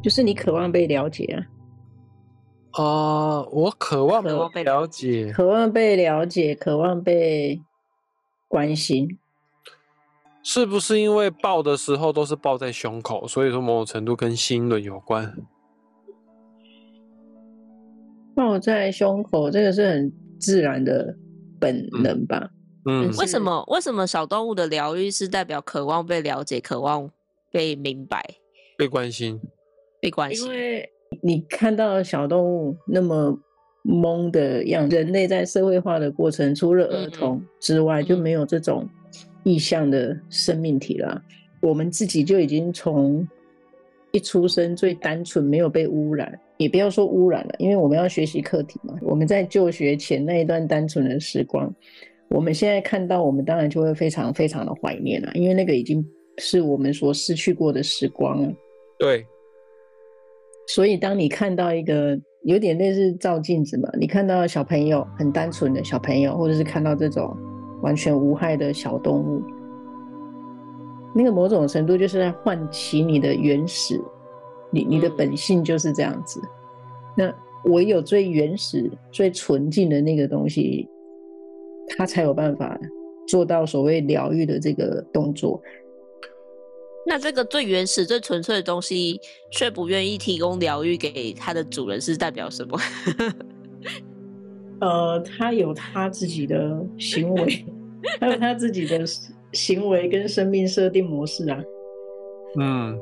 [0.01, 1.45] 就是你渴望被了解啊。
[2.71, 7.61] 啊、uh，我渴望被了解，渴望被了解，渴望被
[8.47, 9.19] 关心。
[10.43, 15.33] 是不是因为抱的时候都是抱在胸口，所以说某种程度跟心轮有关？
[18.33, 21.15] 抱在胸口，这个是很自然的
[21.59, 22.49] 本能吧？
[22.85, 23.63] 嗯，为什么？
[23.67, 27.11] 为什么小动物的疗愈是代表渴望被了解、渴望
[27.51, 28.23] 被明白、
[28.77, 29.39] 被关心、
[30.01, 30.47] 被关心？
[30.47, 30.89] 因为
[31.21, 33.37] 你看到小动物那么
[33.83, 38.89] 懵的样子，人类在社会化的过程，除了儿童之外，就没有这种
[39.43, 41.21] 意象的生命体了。
[41.61, 43.27] 我们自己就已经从
[44.11, 46.39] 一出生最单纯，没有被污染。
[46.57, 48.95] 也不要说污染了，因为我们要学习课题嘛。
[49.01, 51.73] 我们在就学前那一段单纯的时光，
[52.29, 56.05] 我们现在看到，我们当然就会非常非常的怀念了，因为那个已经
[56.37, 58.53] 是我们所失去过的时光了。
[58.99, 59.25] 对。
[60.67, 67.35] 所以当你看到一个有点类似照镜子嘛，你看到小朋友很单纯的小朋友，或者是看到这种
[67.81, 69.43] 完全无害的小动物，
[71.13, 73.99] 那个某种程度就是在唤起你的原始。
[74.73, 76.47] 你你的本性就是这样子，嗯、
[77.17, 80.87] 那唯有最原始、最纯净的那个东西，
[81.89, 82.79] 它才有办法
[83.27, 85.61] 做到所谓疗愈的这个动作。
[87.05, 89.19] 那这个最原始、最纯粹的东西，
[89.51, 92.79] 却不愿意提供疗愈给它的主人，是代表什么？
[94.81, 97.65] 呃，他有他自己的行为，
[98.19, 99.05] 还有他自己的
[99.53, 101.63] 行为跟生命设定模式啊。
[102.59, 102.99] 嗯，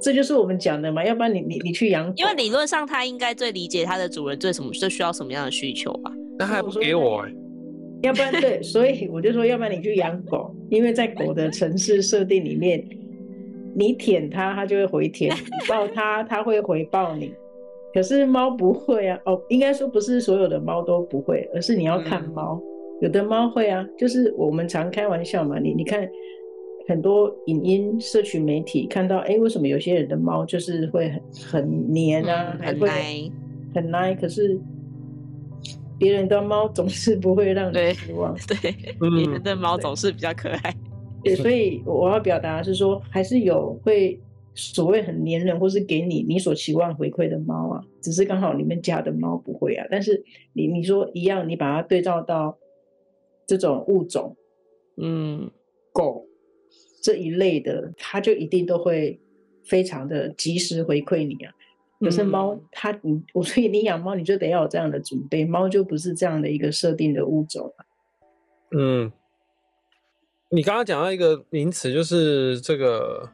[0.00, 6.12] 这就是我们讲的嘛，要不然你你你去养狗，因为理论上他应该最理解他的主人最什么最需要什么样的需求吧？
[6.38, 7.34] 那还不给我、欸？
[8.02, 12.84] 要不然对，所以我就说，要不然你去养狗，因为在狗的城市设定里面，
[13.74, 17.32] 你舔它，它就会回舔；你抱它，它会回报你。
[17.92, 22.62] 可是猫不会啊，哦，应该说不是所有的猫都不会，而是你要看猫，嗯、
[23.02, 26.08] 有的猫会啊，就是我们常开玩笑嘛，你你看。
[26.88, 33.30] 很多影音社群媒体看到，哎、欸，为什么有些人的猫就是会很很黏啊，嗯、很奶，
[33.72, 34.14] 很奶？
[34.16, 34.60] 可是
[35.96, 38.34] 别人的猫总是不会让你失望。
[38.60, 40.74] 对， 别人的猫总是比较可爱。
[41.22, 44.20] 对，所以我要表达是说，还是有会
[44.54, 49.86] 所谓很粘人，或是给你你所期望回馈的猫啊，只是刚好你们家的猫不会啊。
[49.90, 52.58] 但是你你说一样，你把它对照到
[53.46, 54.36] 这种物种，
[54.96, 55.50] 嗯，
[55.92, 56.26] 狗。
[57.04, 59.20] 这一类的，它就一定都会
[59.64, 61.52] 非常的及时回馈你啊。
[61.98, 65.44] 可是猫，它你我所以你养猫，你就得要有这样的准备。
[65.44, 67.84] 猫就不是这样的一个设定的物种啊。
[68.70, 69.10] 嗯，
[70.50, 73.28] 你刚刚讲到一个名词，就是这个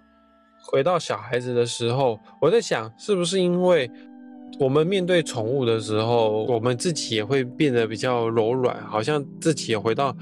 [0.70, 3.90] 回到小孩子的时候，我在想，是不是因为
[4.60, 10.14] 我们面对宠物的时候，我们自己也会变得比较柔软，好像自己也回到。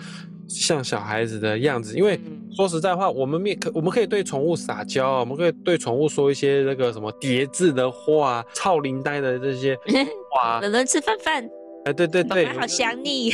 [0.49, 2.21] 像小孩子的样子，因为
[2.55, 9.77] 说实在话，我们面可我们可以对宠物撒娇，我们可以对宠物说一些那个什么叠字的话，操灵呆的这些
[10.31, 10.61] 话。
[10.63, 11.45] 能不能吃饭饭？
[11.85, 13.33] 哎，对对对，好想你。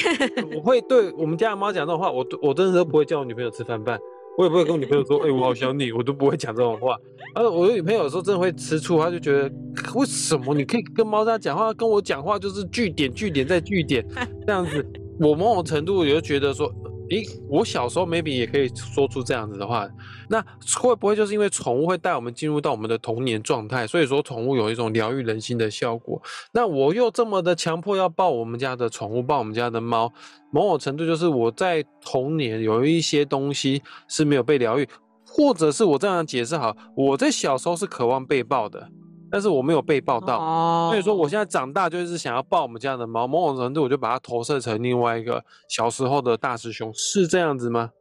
[0.56, 4.00] 我会对我们家的猫讲这种话，我我真的都不会叫我女朋友吃饭饭，
[4.38, 6.96] 我也不会跟我女朋友说，哎、欸，我好想你，我都不会讲这种话。
[7.34, 9.50] 而我的女朋友有时候真的会吃醋，她就觉得
[9.94, 14.06] 为什么你可以跟猫这样讲话，跟我讲话就是句点句点再句点
[14.46, 14.86] 这样子，
[15.20, 16.72] 我某种程度也就觉得说。
[17.12, 19.88] 诶，我小时候 maybe 也可以说出这样子的话，
[20.28, 20.40] 那
[20.76, 26.20] 会不会就是因为宠物会带我们进入到我们的童年状态，所以说宠物有一种疗愈人心的效果？
[26.52, 30.12] 那我又这么的强迫要抱我们家的宠物，抱我们家的猫，
[30.50, 34.88] 某种程度就是我在童年有一些东西是没有被疗愈，
[35.26, 38.88] 或者是我这样解释好，我在小时候是渴望被抱的。
[39.32, 47.92] 但是我没有被抱到，哦，所以说我现在长大就是想要抱我们家的猫，某种程度我就把它投射成另外一个小时候的大师兄，是这样子吗？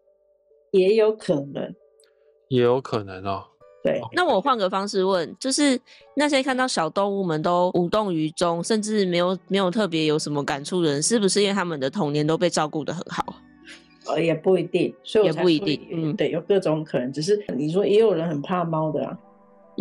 [0.72, 1.74] 也有可能，
[2.50, 3.46] 也有可能哦。
[3.82, 5.80] 对，那我换个方式问，就是
[6.15, 13.26] 那些看到小动物们都无动于衷，甚至没有没有特别有什么感触的人，是不是因为他们的童年都被照顾得很好？
[14.08, 17.12] 呃，也不一定，所以我也不一定，嗯，对，有各种可能。
[17.13, 19.17] 只是你说也有人很怕猫的啊，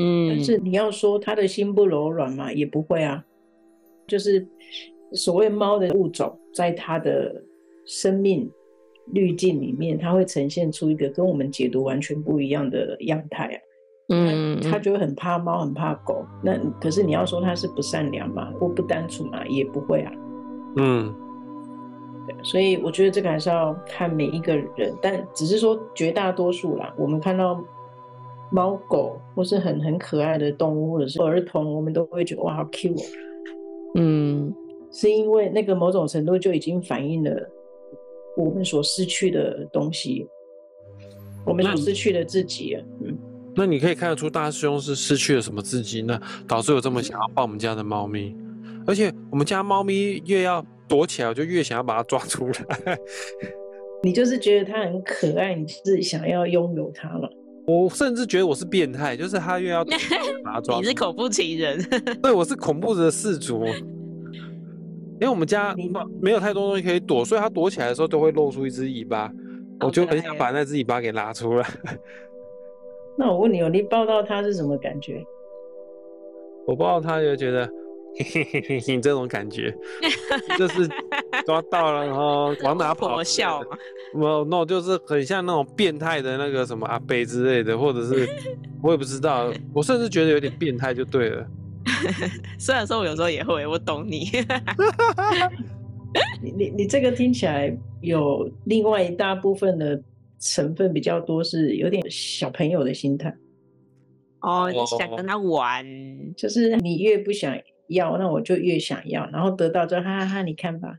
[0.00, 3.22] 嗯，但是你要说他的心不柔软嘛，也不会啊。
[4.08, 4.44] 就是
[5.12, 7.40] 所谓猫的物种，在它的
[7.86, 8.50] 生命
[9.12, 13.58] 滤镜里面，它会呈现出一个跟我们解读完全不一样的样态啊。
[14.08, 16.24] 嗯，它就会很怕猫，很怕狗。
[16.42, 20.12] 那可是你要说它是不善良嘛，或不单纯嘛，也不会啊。
[20.76, 21.14] 嗯，
[22.26, 26.92] 对，所以我觉得这个还是要看每一个人，但只是说绝大多数啦。
[26.98, 27.62] 我们看到
[28.52, 33.02] 猫狗或是很很可爱的动物，或者是儿童，我们都会觉得哇，好 cute 喔。
[33.96, 34.54] 嗯，
[34.92, 37.30] 是因为那个某种程度就已经反映了
[38.36, 40.26] 我们所失去的东西，
[41.44, 42.76] 我们所失去的自己。
[43.04, 43.16] 嗯。
[43.56, 46.20] 那你可以看得出大师兄是失去了什么自己呢？
[46.46, 48.34] 导致有这么想要抱我们家的猫咪，
[48.86, 52.98] 而且我们家猫咪越要躲起来，我就越想要把它抓出来。
[54.04, 57.28] 你就是觉得它很可爱，你就是想要拥有它了。
[57.70, 59.94] 我甚至觉得我是变态，就是他越要躲
[60.44, 60.76] 把它抓。
[60.78, 61.78] 你是恐怖情人？
[62.22, 63.64] 对，我是恐怖的氏族。
[65.20, 65.74] 因为我们家
[66.22, 69.30] 没有太多东西可以躲，所以它躲起来的时候都会露出一只尾巴，
[69.80, 71.66] 我就很想把那只尾巴给拉出来。
[73.18, 75.22] 那我问你哦，你抱到它是什么感觉？
[76.66, 77.68] 我抱到它就觉得，
[78.16, 79.74] 嘿嘿嘿嘿，你这种感觉，
[80.58, 80.88] 就是
[81.46, 83.14] 抓到了，然后往哪跑？
[83.16, 83.78] 我笑嘛？
[84.14, 88.28] 没有，no，就是很像那种变态的那个什么阿伯之类的，或者是
[88.82, 91.46] 我也不知道，我甚至觉得有点变态就对了。
[92.58, 94.30] 虽然说我有时候也会，我懂你。
[96.42, 100.02] 你你你这个听起来有另外一大部分的。
[100.42, 103.30] 成分比较多，是有点小朋友的心态。
[104.40, 105.84] 哦，你想跟他玩，
[106.34, 107.54] 就是你越不想
[107.90, 110.96] 要，那我就越想要，然后得到之后，哈哈哈，你看吧，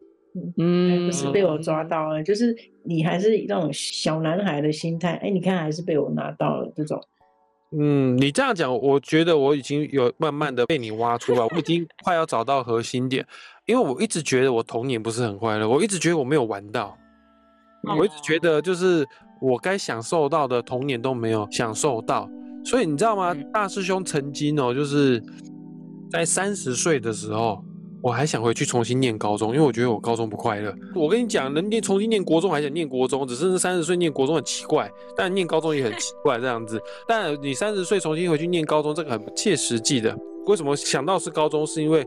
[0.57, 7.01] 嗯，不是被我抓到了，就是你还是那种小男孩的心态，哎，你看还是被我拿到了这种。
[7.77, 13.25] 嗯，你这样讲，我觉得我已经有慢慢的被你挖出来，我已经快要找到核心点，
[13.65, 16.97] 因为我一直觉得我童年不是很快乐，我一直觉得我没有玩到，
[17.97, 19.05] 我一直觉得就是。
[19.43, 22.29] 我该享受到的童年都没有享受到，
[22.63, 23.35] 所以你知道吗？
[23.51, 25.19] 大师兄曾经哦，就是
[26.11, 27.63] 在三十岁的时候，
[28.01, 30.75] 我还想回去重新念高中，因为我觉得我高中不快乐。
[30.93, 36.81] 我跟你讲，能念重新念国中，还想念国中，只是三十岁念国中很奇怪，但念高中也很奇怪这样子。
[37.07, 40.13] 但你三十岁重新回去念高中，这个很不切实际的。
[40.47, 41.65] 为什么想到是高中？
[41.65, 42.05] 是因为。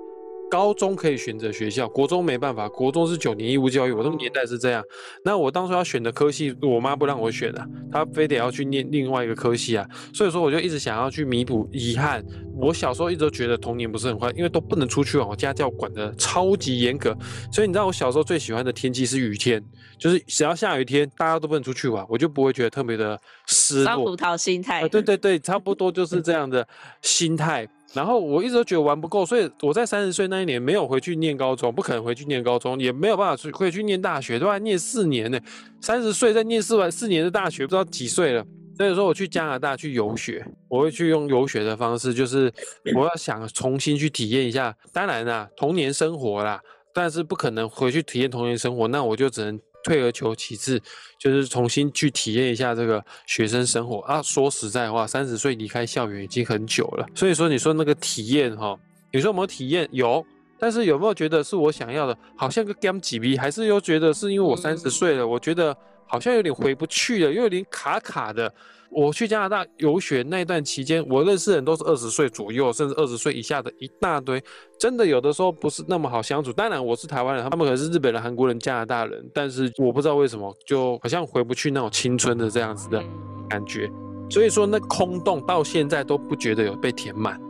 [0.55, 2.69] 高中可以选择学校，国中没办法。
[2.69, 4.81] 国中是九年义务教育，我那个年代是这样。
[5.25, 9.85] 那我当初要选的科系，我妈不让我选啊，她非得要去念另外一个科系啊。
[10.13, 12.25] 所以说，我就一直想要去弥补遗憾。
[12.57, 17.13] 我小时候一直都觉得童年不是很快，因为都不能出去玩，我家教管的超级严格。
[17.51, 19.61] 所以你知道，我小时候最喜欢的天气是雨天，
[19.99, 23.85] 就是只要下雨天，大家都不能出去玩，我就不会觉得特别的失落。
[23.85, 24.83] 酸葡萄心态。
[24.83, 26.65] 啊，对对对，差不多就是这样的
[27.03, 27.67] 心态。
[27.95, 35.39] 然后我一直都觉得玩不够，所以我在三十岁那一年没有回去念高中，不可能回去念高中，也没有办法去回去念大学，都要念四年呢。
[35.81, 38.45] 三十岁再念四完四年的大学，不知道几岁了。
[38.77, 42.53] 所以说我去加拿大去游学，我会去用游学的方式，就是
[42.97, 44.77] 我要想重新去体验一下。
[44.93, 46.61] 当然啦，童年生活啦，
[46.93, 49.61] 但是不可能回去体验童年生活，那我就只能。
[49.85, 50.81] 退而求其次，
[51.19, 54.21] 就是重新去体验一下这个学生生活啊。
[54.21, 58.77] 说实在话，三十岁离开校园已经很久了，所以说你说那个体验哈，
[59.13, 59.89] 你说有没有体验？
[59.93, 60.27] 有，
[60.59, 62.19] 但是有没有觉得是我想要的？
[62.35, 65.77] 好像个 game 几逼，还是又觉得是因为我三十岁了，我觉得
[66.09, 68.53] 好像有点回不去了，又有点卡卡的。
[68.95, 74.43] 我去加拿大游学那段期间，我认识的人都是二十岁左右，甚至二十岁以下的一大堆。
[74.79, 76.53] 真的有的时候不是那么好相处。
[76.53, 83.03] 当然我是台湾人，他们可能是日本人、韩国人、加拿大人，但是我不知道为什么，就好像回不去那种青春的这样子的
[83.49, 83.91] 感觉。
[84.31, 87.41] 所以说那空洞到现在都不觉得有被填满。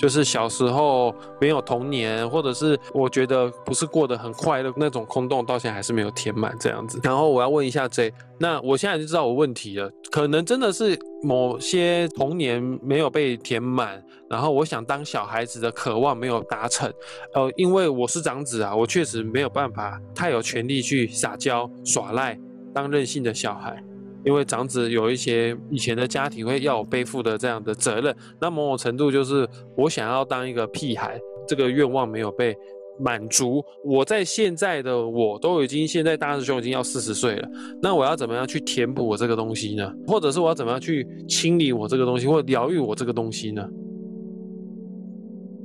[0.00, 6.98] 就是小时候没有童年，或者是我觉得不是过得很快乐那种空洞，到现在还是没有填满这样子。
[7.02, 16.90] 然后我要问一下 J，那我现在就知道我问题了，可能真的是某些童年没有被填满，然后我想当小孩子的渴望没有达成。
[17.34, 22.38] 呃，因为我是长子啊，我确实没有办法太有权利去撒娇耍赖，
[22.72, 23.84] 当任性的小孩。
[24.24, 31.18] 因为长子有一些以前的家庭会要我背负的这样的责任，那某种程度就是我想要当一个屁孩，
[31.48, 32.54] 这个愿望没有被
[32.98, 33.64] 满足。
[33.82, 37.48] 我在现在的我都已经现在大师兄已经要四十岁了，
[37.80, 39.90] 那我要怎么样去填补我这个东西呢？
[40.06, 43.66] 或者是我要怎么样去清理我这个东西，或疗愈我这个东西呢？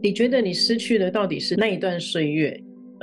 [0.01, 2.57] 你觉得你失去的到底是那一段岁月，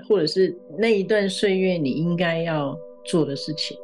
[0.09, 2.75] 或者是那一段岁月你应该要
[3.05, 3.77] 做的事情？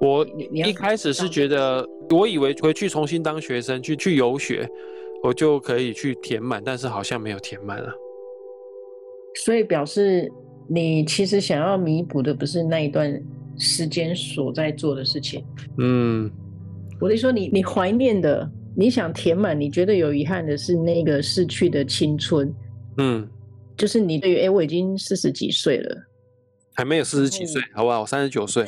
[0.00, 4.68] 我一开始是觉得，我以为回去重新当学生，去去游学，
[5.22, 7.92] 我就可以去填满，但是好像没有填满了。
[9.44, 10.30] 所以表示
[10.68, 13.22] 你其实想要弥补的不是那一段
[13.58, 15.44] 时间所在做的事情。
[15.78, 16.30] 嗯，
[17.00, 18.50] 我是说你你怀念的。
[18.76, 22.54] 你想填满，你觉得有遗憾的是那个逝去的青春，
[22.98, 23.28] 嗯，
[23.76, 26.04] 就是你对于哎、欸，我已经四十几岁了，
[26.76, 28.02] 还没有四十几岁，好不好？
[28.02, 28.64] 我三十九岁。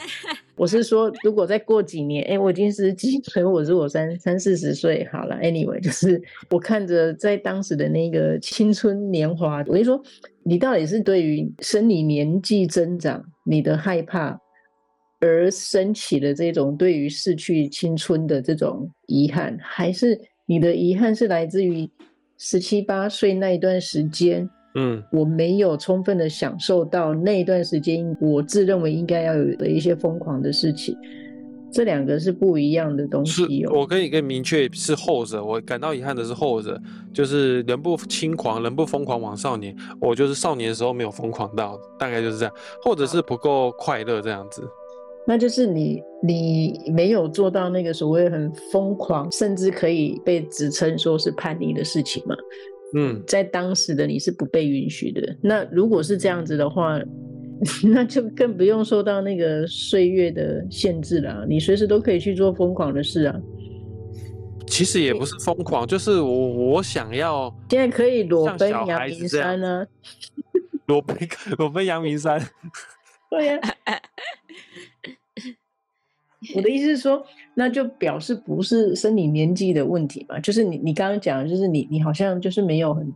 [0.54, 10.00] 我是说，如果再过几年，哎、我已经四十几岁，我是我三三四十岁，好了，anyway，就是我看着在当时的那个青春年华，我跟你说，
[10.42, 14.38] 你到底是对于生理年纪增长你的害怕？
[15.20, 21.88] 而升起的这种对于逝去青春的这种遗憾，还是你的遗憾是来自于
[22.38, 24.50] 十七八岁那一段时间？
[24.74, 30.96] 嗯，我没有充分的享受到那一段时间，我自认为应该要有的一些疯狂的事情。
[31.70, 33.64] 这两个是不一样的东西。
[33.66, 36.78] 我可以更明确是后者，我感到遗憾的是后者，
[37.14, 39.74] 就是人不轻狂，人不疯狂枉少年。
[39.98, 42.54] 我就是少年的时候没有疯狂到，大概就是这样，
[42.84, 44.62] 或者是不够快乐这样子。
[45.26, 52.36] 那就是你，你没有做到那个所谓很疯狂，甚至可以被指称说是叛逆的事情嘛？
[52.94, 55.36] 嗯，在当时的你是不被允许的。
[55.42, 57.00] 那如果是这样子的话，
[57.84, 61.46] 那就更不用受到那个岁月的限制了。
[61.48, 63.40] 你随时都可以去做疯狂的事啊。
[64.66, 69.86] 其实也不是疯狂，就是我我想要 现在可以裸奔阳明山呢？
[70.86, 71.16] 裸奔
[71.58, 72.40] 裸奔阳明山，
[73.30, 73.58] 对呀。
[76.54, 77.24] 我的意思是说，
[77.54, 80.40] 那就表示不是生理年纪的问题嘛？
[80.40, 83.12] 就是你你刚刚讲的，就是你你好像就是没有很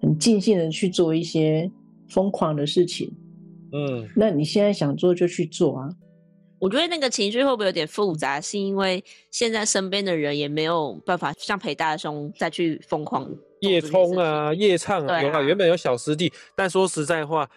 [0.00, 1.70] 很尽兴的去做一些
[2.08, 3.12] 疯狂的事情。
[3.72, 5.88] 嗯，那你现在想做就去做啊。
[6.60, 8.40] 我觉得那个情绪会不会有点复杂？
[8.40, 9.02] 是因为
[9.32, 13.28] 现在身边的人也没有办法像裴大兄再去疯狂
[13.62, 17.50] 夜冲啊、夜唱啊，啊有啊，原本有小师弟，但说实在话。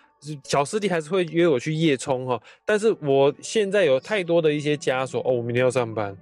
[0.44, 6.16] 小师弟还是会约我去夜冲哈，但是我现在有太多的一些枷锁哦，我明天要上班，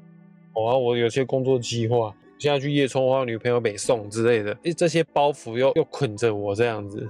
[0.54, 7.08] 哦，我有些工作计划，现在去夜冲的话，女朋友北送之类的，这些包袱又又捆着我这样子。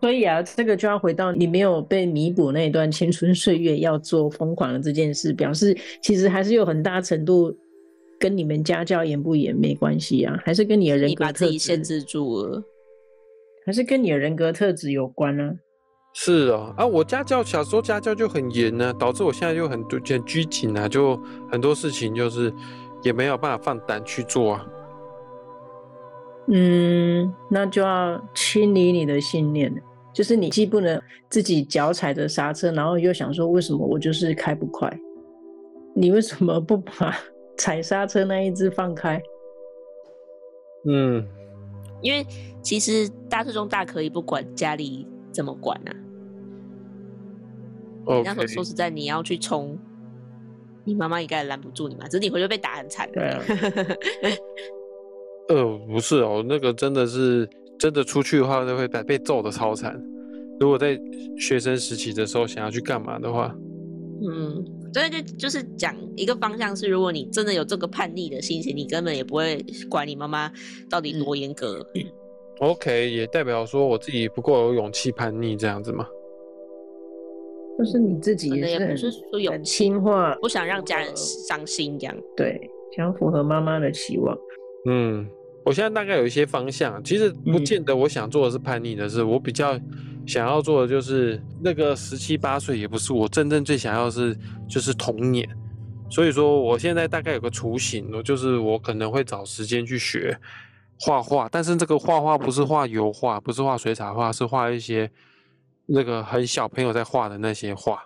[0.00, 7.54] 所以啊，这个就要回到你没有被弥补那一段青春岁月，要做疯狂的这件事，表示其实还是有很大程度
[8.18, 12.62] 跟你们家教严不严没关系啊，还是跟你的人格特质，你把自己限制住了，
[13.66, 15.54] 还是跟你的人格特质有关呢、啊？
[16.12, 21.16] 是哦，啊，我家教小时候家教就很严呢、啊，导致我现在就很多很拘谨啊，就
[21.50, 22.52] 很多事情就是
[23.02, 24.66] 也没有办法放胆去做啊。
[26.48, 29.72] 嗯，那就要清理你的信念，
[30.12, 34.92] 就是你既不能自己脚踩着刹车，然后又想说为什么我就是开不快，
[35.94, 37.16] 你为什么不把
[37.56, 39.22] 踩刹车那一只放开？
[40.88, 41.24] 嗯，
[42.02, 42.26] 因为
[42.60, 45.06] 其实大师兄大可以不管家里。
[45.32, 45.96] 怎么管呢、啊
[48.06, 48.18] ？Okay.
[48.18, 49.78] 你那时候说实在，你要去冲，
[50.84, 52.04] 你妈妈应该也拦不住你嘛。
[52.06, 53.10] 只是你回去被打很惨。
[53.12, 53.42] 的啊。
[55.48, 60.00] 呃，不是哦，那个真的是真的出去的话，就会被被揍的超惨。
[60.60, 61.00] 如果在
[61.38, 63.54] 学生时期的时候想要去干嘛的话，
[64.22, 70.52] 嗯，所以就就是讲一个方向是，如果你真的有这个叛逆的心情，你根本也不会管你妈妈
[70.88, 71.84] 到底多严格。
[71.94, 72.02] 嗯
[72.60, 76.06] OK，也代表说我自己不够有勇气叛逆这样子吗？
[77.78, 82.14] 就是你自己也不是很很听话，不想让家人伤心这样。
[82.36, 84.36] 对，想符合妈妈的期望。
[84.86, 85.26] 嗯，
[85.64, 89.80] 我现在大概有一些方向，其实不见得我想做的是叛逆的事，嗯、我比较
[90.26, 94.36] 想要做的就是那个十七八岁也不是我真正最想要的是
[94.68, 95.48] 就是童年。
[96.10, 100.38] 所以说我现在大概有个雏形，就是我可能会找时间去学。
[101.00, 105.10] 画画，但是这个画画不是画油画，不是画水彩画，是画一些
[105.86, 108.04] 那个很小朋友在画的那些画。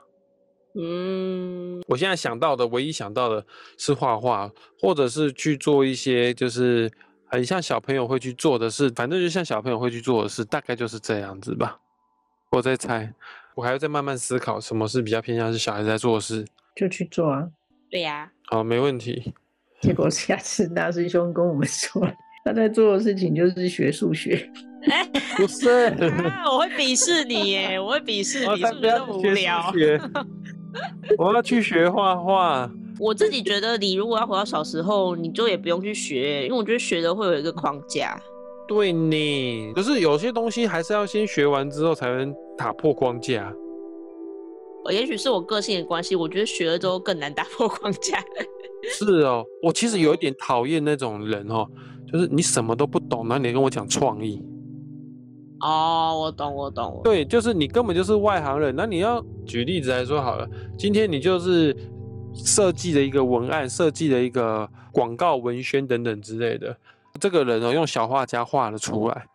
[0.77, 3.45] 嗯，我现在想到的唯一想到的
[3.79, 6.91] 是画画，或者是去做一些就是
[7.27, 11.79] 很像小朋友会去做的事，反正就像小朋友会去做的事，大概就是这样子吧。
[12.51, 13.13] 我在猜，
[13.55, 17.49] 我还要再慢慢思考什么是比较偏向是小孩子在做的事，就去做啊。
[17.91, 18.33] 对呀、啊。
[18.47, 19.35] 好，没问题。
[19.81, 22.01] 结果下次大师兄跟我们说。
[22.45, 24.51] 他在做的事情就是学数学。
[24.91, 25.67] 哎， 不是，
[26.53, 29.73] 我会鄙视你耶，我会鄙视你，是不是那么无聊？
[31.17, 32.71] 我要去学画画。
[33.01, 38.21] 我自己觉得，你如果要回到小时候，你就也不用去学，因为我觉得学的会有一个框架。
[38.69, 43.51] 对你，可是有些东西还是要先学完之后才能打破框架。
[44.91, 48.23] 也许是我个性的关系，我觉得学了之后更难打破框架。
[48.91, 51.67] 是哦，我其实有一点讨厌那种人哦，
[52.15, 54.41] 就是你什么都不懂，然后你跟我讲创意。
[55.59, 57.01] 哦，我懂，我懂。
[57.03, 58.73] 对，就是你根本就是外行人。
[58.77, 60.49] 那你要举例子来说好了，
[60.79, 61.77] 今天你就是
[62.33, 66.77] 设计的一个文案，设计的一个广告文宣等等之类的，
[67.19, 69.27] 这个人哦用小画家画了出来。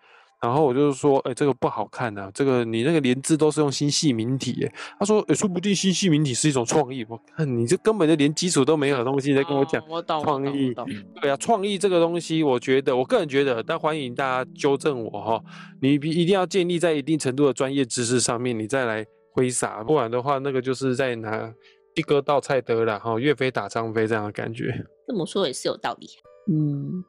[0.42, 4.66] 然后我就是说，哎、欸，这个不好看呐、啊，这个你那个连字都是用新细明体。
[4.98, 7.06] 他说，哎、欸，说不定新细明体是一种创意。
[7.10, 9.92] 我看你这根本就连基础都没有的东西，在跟我讲创意。
[9.92, 10.74] 哦、我懂，创意。
[11.22, 15.44] 对啊，创意这个东西，我觉得，我个人觉得，但欢迎大家纠正我哈。
[15.82, 21.54] 你一定要建立在一定程度的专业知识上面，你再来挥洒，不然的话，那个就是在拿
[21.96, 24.86] 一哥倒菜得了哈，岳飞打张飞这样的感觉。
[25.06, 26.08] 这么说也是有道理。
[26.50, 27.04] 嗯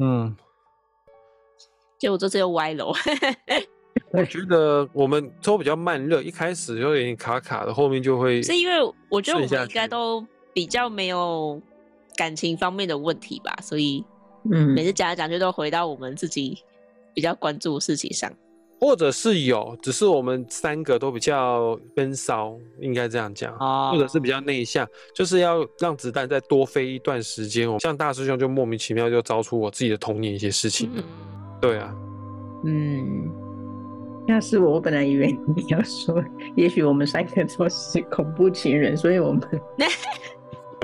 [0.00, 0.36] 嗯。
[2.02, 2.84] 结果这次又歪了。
[4.10, 8.42] 我 觉得我们都比较慢热，一开始就有点卡卡的，后面就会。
[8.42, 8.74] 是因为
[9.08, 11.62] 我觉得我们应该都比较没有
[12.16, 14.04] 感情方面的问题吧，所以
[14.50, 16.58] 嗯，每次讲来讲去都回到我们自己
[17.14, 18.28] 比较关注的事情上。
[18.80, 24.84] 或者是有，只是我们三个都比较闷骚，应该这样讲，哦、或者是比较内向，
[25.14, 27.68] 就是要让子弹再多飞一段时间。
[27.78, 30.90] 像大师兄就莫名其妙就招出我自己的童年一些事情。
[30.96, 31.04] 嗯
[31.62, 31.94] 对啊，
[32.64, 33.30] 嗯，
[34.26, 36.22] 要是我，我本来以为你要说，
[36.56, 39.40] 也许我们三个都是恐怖情人，所以我们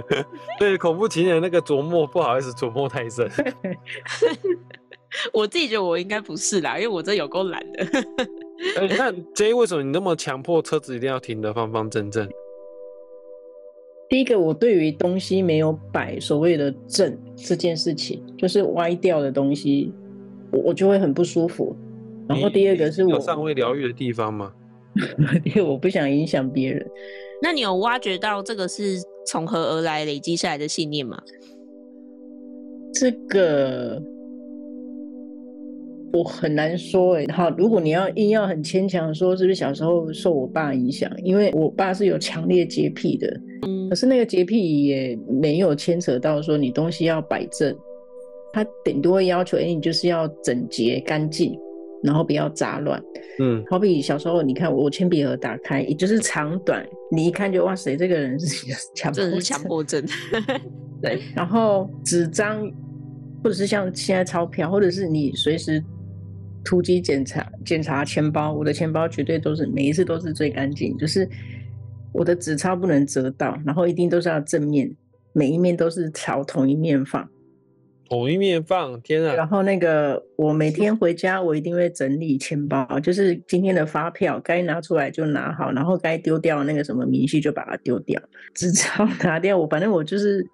[0.60, 3.28] 对恐怖情人那个琢磨，不好意思琢磨太深。
[5.34, 7.84] 我自己觉得我应该不是啦，因为我这有够懒的。
[8.76, 12.28] 哎、欸，那 J 为什么你那么强迫车子一定要停得方方正正？
[14.08, 19.92] 第一个，我对于东西没有摆所谓的正这件事情，就是歪掉的东西。
[20.52, 21.76] 我我就会很不舒服，
[22.28, 24.52] 然后第二个是我有尚未疗愈的地方吗？
[25.44, 26.84] 因为我不想影响别人。
[27.40, 31.22] 那你有挖掘到这个是从何而来累积下来的信念吗？
[32.94, 34.02] 这个
[36.12, 37.26] 我很难说哎。
[37.32, 41.08] 好，如果你要硬要很牵强说，是不是小时候受我爸影响？
[41.22, 47.72] 因为我爸是有强烈洁癖的，嗯，可是那个洁癖也没有牵扯到说你东西要摆正。
[48.52, 51.58] 他顶多要求，哎、欸，你就是要整洁干净，
[52.02, 53.02] 然后不要杂乱。
[53.40, 60.04] 嗯，好比小时候，你看我铅笔盒打开，也就是长短，你一看就哇塞，这个人是强迫症，是强迫症。
[61.00, 62.60] 对，然后纸张，
[63.44, 65.82] 或者是像现在钞票，或者是你随时
[66.64, 71.28] 突击检查检查钱包，我的钱包绝对都是每一次都是最干净，就是
[72.12, 74.92] 我的纸钞不能折到，然后一定都是要正面，
[75.32, 77.28] 每一面都是朝同一面放。
[78.08, 79.34] 同一面放，天啊！
[79.34, 88.20] 然后那个，我每天回家，我一定会整理钱包，就是今天的发票该拿出来就拿好，然后该丢掉那个什么明细就把它丢掉，
[88.54, 89.58] 纸钞拿掉。
[89.58, 90.46] 我反正我就是，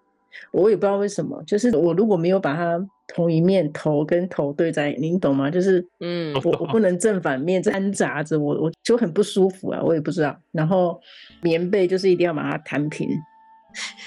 [0.51, 5.49] 我也不知道为什么，就是我如果没有把它同一面头跟头对在，您懂吗？
[5.49, 10.37] 就是，嗯，我我不能正反面掺杂着，我我就很不舒服啊，我也不知道。
[10.51, 11.01] 然后
[11.41, 13.09] 棉被就是一定要把它弹平，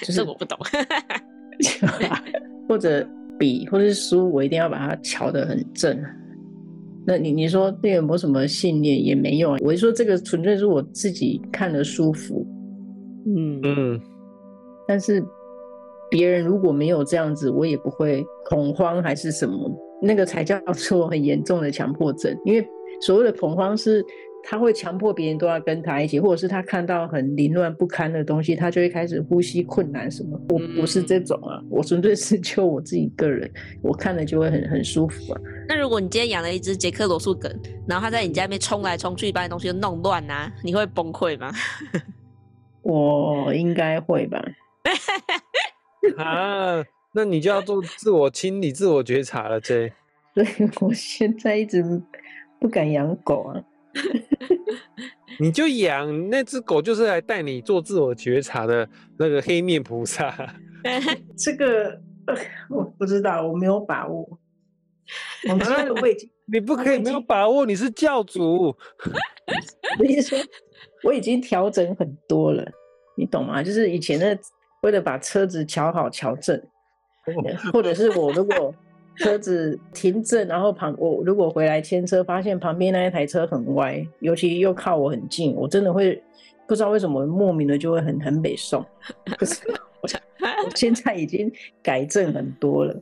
[0.03, 0.57] 就是我不懂，
[2.67, 3.07] 或者。
[3.37, 5.97] 笔或者是书，我一定要把它瞧得很正。
[7.05, 9.03] 那你你说这有没有什么信念？
[9.03, 9.51] 也没有。
[9.61, 12.45] 我就说这个纯粹是我自己看得舒服。
[13.25, 14.01] 嗯嗯。
[14.87, 15.23] 但是
[16.09, 19.71] 别人如果没有这样子，我也不会恐慌还是什么。
[20.01, 22.37] 那个才叫做很严重的强迫症。
[22.45, 22.67] 因为
[23.01, 24.05] 所谓的恐慌是。
[24.49, 30.39] 他会强迫别人都要跟他一起，或者是他看到很凌乱不堪的东西，他就会开始呼吸困难什么。
[30.47, 35.41] 我不是这种啊，我纯粹是就我自己个人，我看了就会很很舒服啊。
[35.67, 37.53] 那如果你今天养了一只杰克罗素梗，
[37.85, 41.51] 然后他在你家里面冲来冲去，把你东西都弄乱啊，你会崩溃吗？
[42.83, 44.41] 我应该会吧。
[46.15, 46.81] 啊，
[47.11, 49.91] 那你就要做自我清理、自我觉察了，这。
[50.33, 51.83] 所以我现在一直
[52.61, 53.61] 不敢养狗啊。
[55.39, 60.33] 你就养那只狗，就是来带你做自我觉察的那个黑面菩萨。
[61.37, 61.99] 这个
[62.69, 64.39] 我不知道，我没有把握。
[65.49, 65.65] 我们
[66.01, 68.75] 我已经，你不可以没有把握，你是教主。
[69.99, 70.39] 我意思说，
[71.03, 72.65] 我已经调整很多了，
[73.15, 73.63] 你懂吗？
[73.63, 74.37] 就是以前的
[74.81, 76.61] 为了把车子调好调正，
[77.71, 78.73] 或者是我如果
[79.17, 86.21] 车子停正，然后旁我如果回来牵车，发现旁边那一台车很歪，尤其又靠我很近，我真的会
[86.67, 88.85] 不知道为什么莫名的就会很很北宋。
[89.37, 90.09] 可是我
[90.65, 91.51] 我现在已经
[91.81, 92.95] 改正很多了。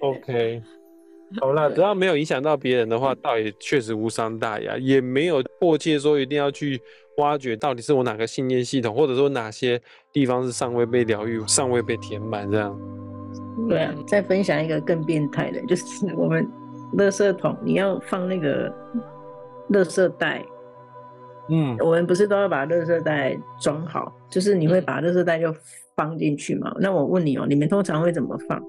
[0.00, 0.62] OK，
[1.40, 6.78] 好啦，只要没有影响到别人的话，倒也确实无伤大雅，也没有迫切说一定要去
[7.16, 9.80] 挖掘到底是我哪个信念系统，或者说哪些
[10.12, 12.78] 地方是尚未被疗愈、尚未被填满这样。
[13.68, 15.84] 对啊，再分享一个更变态的，就是
[16.16, 16.46] 我们
[16.96, 18.68] 垃圾桶，你要放那个
[19.70, 20.44] 垃圾袋。
[21.50, 24.10] 嗯，我们不是都要把垃圾袋装好？
[24.30, 25.54] 就是你会把垃圾袋就
[25.94, 26.74] 放进去嘛？
[26.80, 28.62] 那我问你哦，你们通常会怎么放？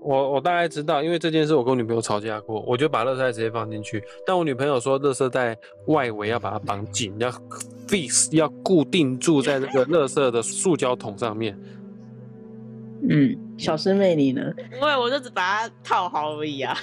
[0.00, 7.30] 我我大概知道，因为这件事我跟我女朋友吵架过，我就把垃圾袋直接放进去，但我女朋友说垃圾袋外围要把它绑紧，要
[7.86, 11.56] fix 要固定住在那个垃圾的塑胶桶上面。
[13.08, 14.42] 嗯，小师妹你呢？
[14.78, 16.76] 不会，我就只把它套好而已啊。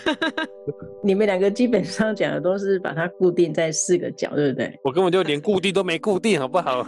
[1.01, 4.79] 你们两个基本上讲的都是把它固定在四个角，对不对？
[4.83, 6.85] 我根本就连固定都没固定，好不好？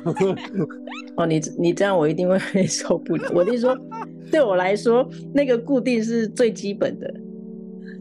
[1.18, 3.32] 哦，你你这样我一定会受不了。
[3.34, 3.76] 我跟你说，
[4.32, 7.12] 对我来说，那个固定是最基本的。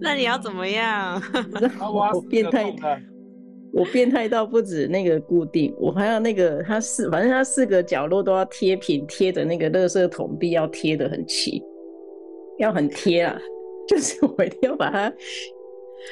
[0.01, 1.23] 那你要怎么样？
[2.13, 2.75] 我变态。
[3.73, 11.63] 我变态到不止那个固定，我还要那个它四，反正它四个角落都要贴平，贴的那个垃圾桶壁要贴得很齐，
[12.59, 13.39] 要很贴啊，
[13.89, 15.13] 就是我一定要把它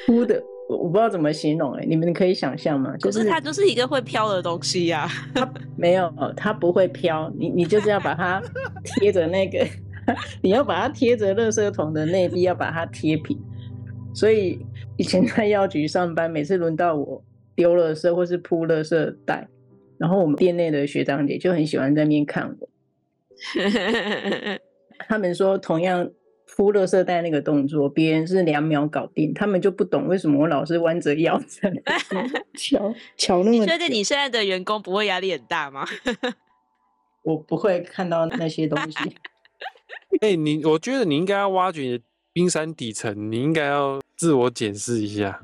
[0.05, 2.95] 铺的，我我不知道怎么形容哎、欸，你们可以想象吗？
[2.97, 8.41] 就是、可是它就是一个会飘的东西呀、啊，它 没有，它不会飘，你你就是要把它
[8.99, 9.65] 贴着那个，
[10.41, 13.37] 你要把它贴着垃圾桶的内壁，要把它贴平，
[14.13, 14.59] 所以
[14.97, 17.23] 以前在药局上班，每次轮到我。
[17.57, 19.47] 丢垃圾或是铺垃圾袋，
[19.97, 22.69] 然后我们店内的学长姐就很喜欢在那边看我。
[25.07, 26.11] 他们说，同样
[26.55, 31.71] 铺垃圾袋那个动作，别人是两秒搞定，他们就不懂为什么我老是弯着腰在
[32.57, 33.51] 敲敲那么。
[33.51, 35.85] 你觉得你现在的员工不会压力很大吗？
[37.23, 38.97] 我不会看到那些东西。
[40.21, 41.99] 哎、欸，你我觉得你应该要挖掘
[42.31, 45.41] 冰山底层，你应该要自我检视一下。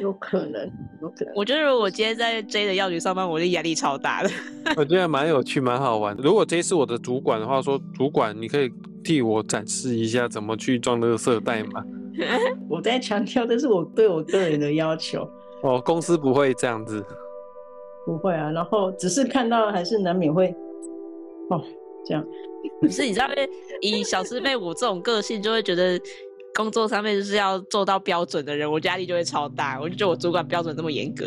[0.00, 0.70] 有可能，
[1.00, 1.34] 有可能。
[1.34, 4.30] 我觉得如果我今天在 J 的药局上班，我就压力超大的。
[4.76, 6.16] 我觉得蛮有趣，蛮好玩。
[6.16, 8.70] 如果 J 是我的主管的话，说主管，你可以
[9.04, 11.84] 替我展示一下怎么去装垃圾袋吗？
[12.68, 15.28] 我在强调，这是我对我个人的要求。
[15.62, 17.04] 哦，公司不会这样子。
[18.04, 20.54] 不会啊，然后只是看到还是难免会，
[21.50, 21.62] 哦，
[22.04, 22.24] 这样。
[22.80, 23.28] 可是你知道，
[23.80, 26.00] 以小师妹我这种个性，就会觉得。
[26.54, 29.80] 工作上面就是要做到标准的人，我压力就会超大。
[29.80, 31.26] 我就觉得我主管标准这么严格。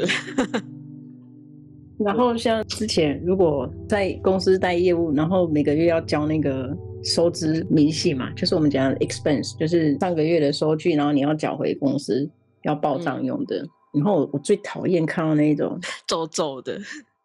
[2.00, 6.70] 然后像之前如果在公司带业务，然后每个月要交那个
[7.04, 12.30] 收支明细嘛，就是我们讲的 expense，就是上个月的收据，然后你要缴回公司
[12.64, 13.58] 要报账用的。
[13.58, 16.80] 嗯、然后我最讨厌看到那种 皱皱的。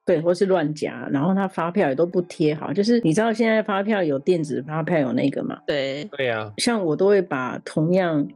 [0.04, 5.60] 对，或是乱夹，然后他发票也都不贴好，就是你知道现在发票有电子发票有那个嘛？
[5.66, 6.52] 对，对呀。
[6.58, 8.26] 像我都会把同样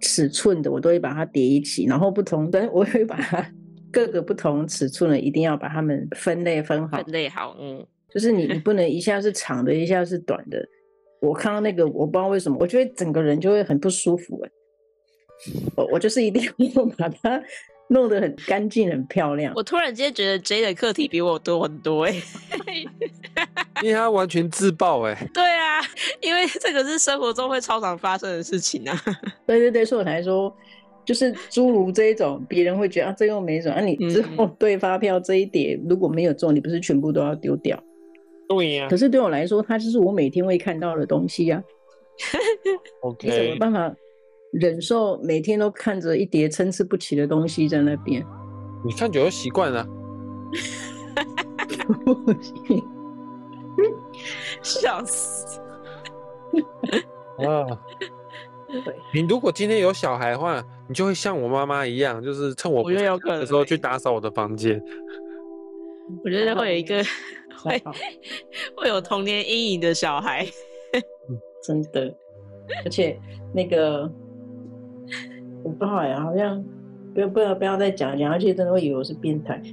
[0.00, 3.48] 尺寸的，我都会把它叠一起，然后不同的 我会把它
[3.92, 6.96] 各个不同尺寸的，一定要把它们分类分好。
[6.96, 10.66] 分类好，嗯，就是你你不能 一下是长的，一下是短的。
[11.20, 14.50] 我看到那个，我不知道为什么，我觉得整个人就会很不舒服哎。
[15.76, 16.42] 我我就是一定
[16.74, 17.40] 要把它。
[17.88, 19.52] 弄得很干净，很漂亮。
[19.56, 22.22] 我突然间觉得 J 的课题比我多很多哎、欸，
[23.82, 25.28] 因为他完全自爆哎、欸。
[25.32, 25.80] 对啊，
[26.20, 29.00] 因为这个是生活中会超常发生的事情啊。
[29.46, 30.54] 对对对，所以我才说，
[31.04, 33.74] 就是诸如这一种，别人会觉得啊，这又没什么。
[33.74, 37.82] 啊，你之后对发票这一点如果没有中，你不是全部都要丢掉？
[38.48, 38.88] 对呀、啊。
[38.90, 41.64] 可是对我来说，它就是我每天会看到的东西呀、啊。
[43.00, 43.28] OK。
[43.28, 43.94] 你怎么办法？
[44.52, 48.24] 忍受每天都看着一叠参差不齐的东西在那边，
[48.84, 49.86] 你看久了习惯了。
[52.04, 52.82] 不 行
[54.62, 55.60] 笑死！
[57.38, 57.66] 啊，
[59.14, 63.04] 你如果今天有小孩的话，你就会像我妈妈一样，就是趁我不在
[63.38, 64.82] 的时候去打扫我的房间。
[66.24, 67.02] 我觉得会有一个
[67.62, 67.82] 会
[68.76, 70.46] 会有童年阴影的小孩，
[71.62, 72.14] 真的，
[72.84, 73.20] 而且
[73.54, 74.10] 那个。
[75.62, 76.64] 我不好呀，好像
[77.14, 79.60] 不要不要不要再讲讲下去，真的会以为我是变态。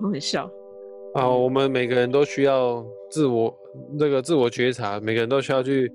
[0.00, 0.50] 好笑
[1.14, 1.28] 啊！
[1.28, 3.54] 我们每个人都需要自我
[3.98, 5.90] 这个自我觉察，每个人都需要去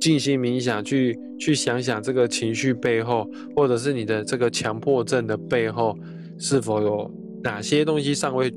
[0.00, 5.96] 静心冥想，去去想想这个情绪背后，或者是你的这个强迫症的背后，
[6.38, 7.10] 是否有
[7.42, 8.52] 哪些东西尚未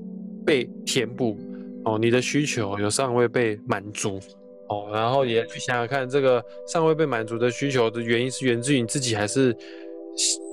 [0.46, 1.38] 被填补，
[1.84, 4.20] 哦，你的需求有尚未被满足
[4.68, 9.56] 哦，然后也去想想看，这个尚未被满足的需求的原因是源自于你自己，还是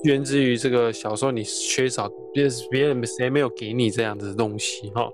[0.05, 5.09] 源自于这个小时候你缺少别别人谁没有给你这样子的东西哈？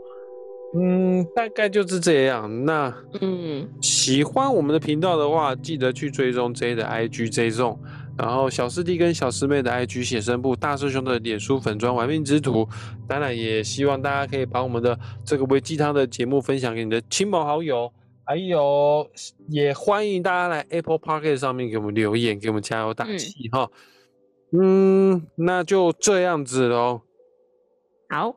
[0.75, 2.65] 嗯，大概就是这样。
[2.65, 7.79] 那嗯，喜欢我们的频道的话，记得去追踪 J 的 IG J 中。
[8.19, 12.69] 然后小师弟跟小师妹的 IG 写生部，大师兄的脸书粉砖玩命之徒，
[13.07, 17.91] 当然也希望大家可以把我们的这个微鸡汤的节目分享给你的亲朋好友，
[18.29, 19.11] 还有
[19.49, 23.71] 也欢迎大家来 Apple Podcast 上面给我们留言，给我们加油打气哈。
[24.53, 27.01] 嗯，嗯，那就这样子喽。
[28.11, 28.37] 好，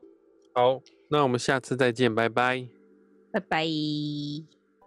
[0.54, 2.66] 好，那我们下次再见，拜拜，
[3.34, 4.61] 拜拜。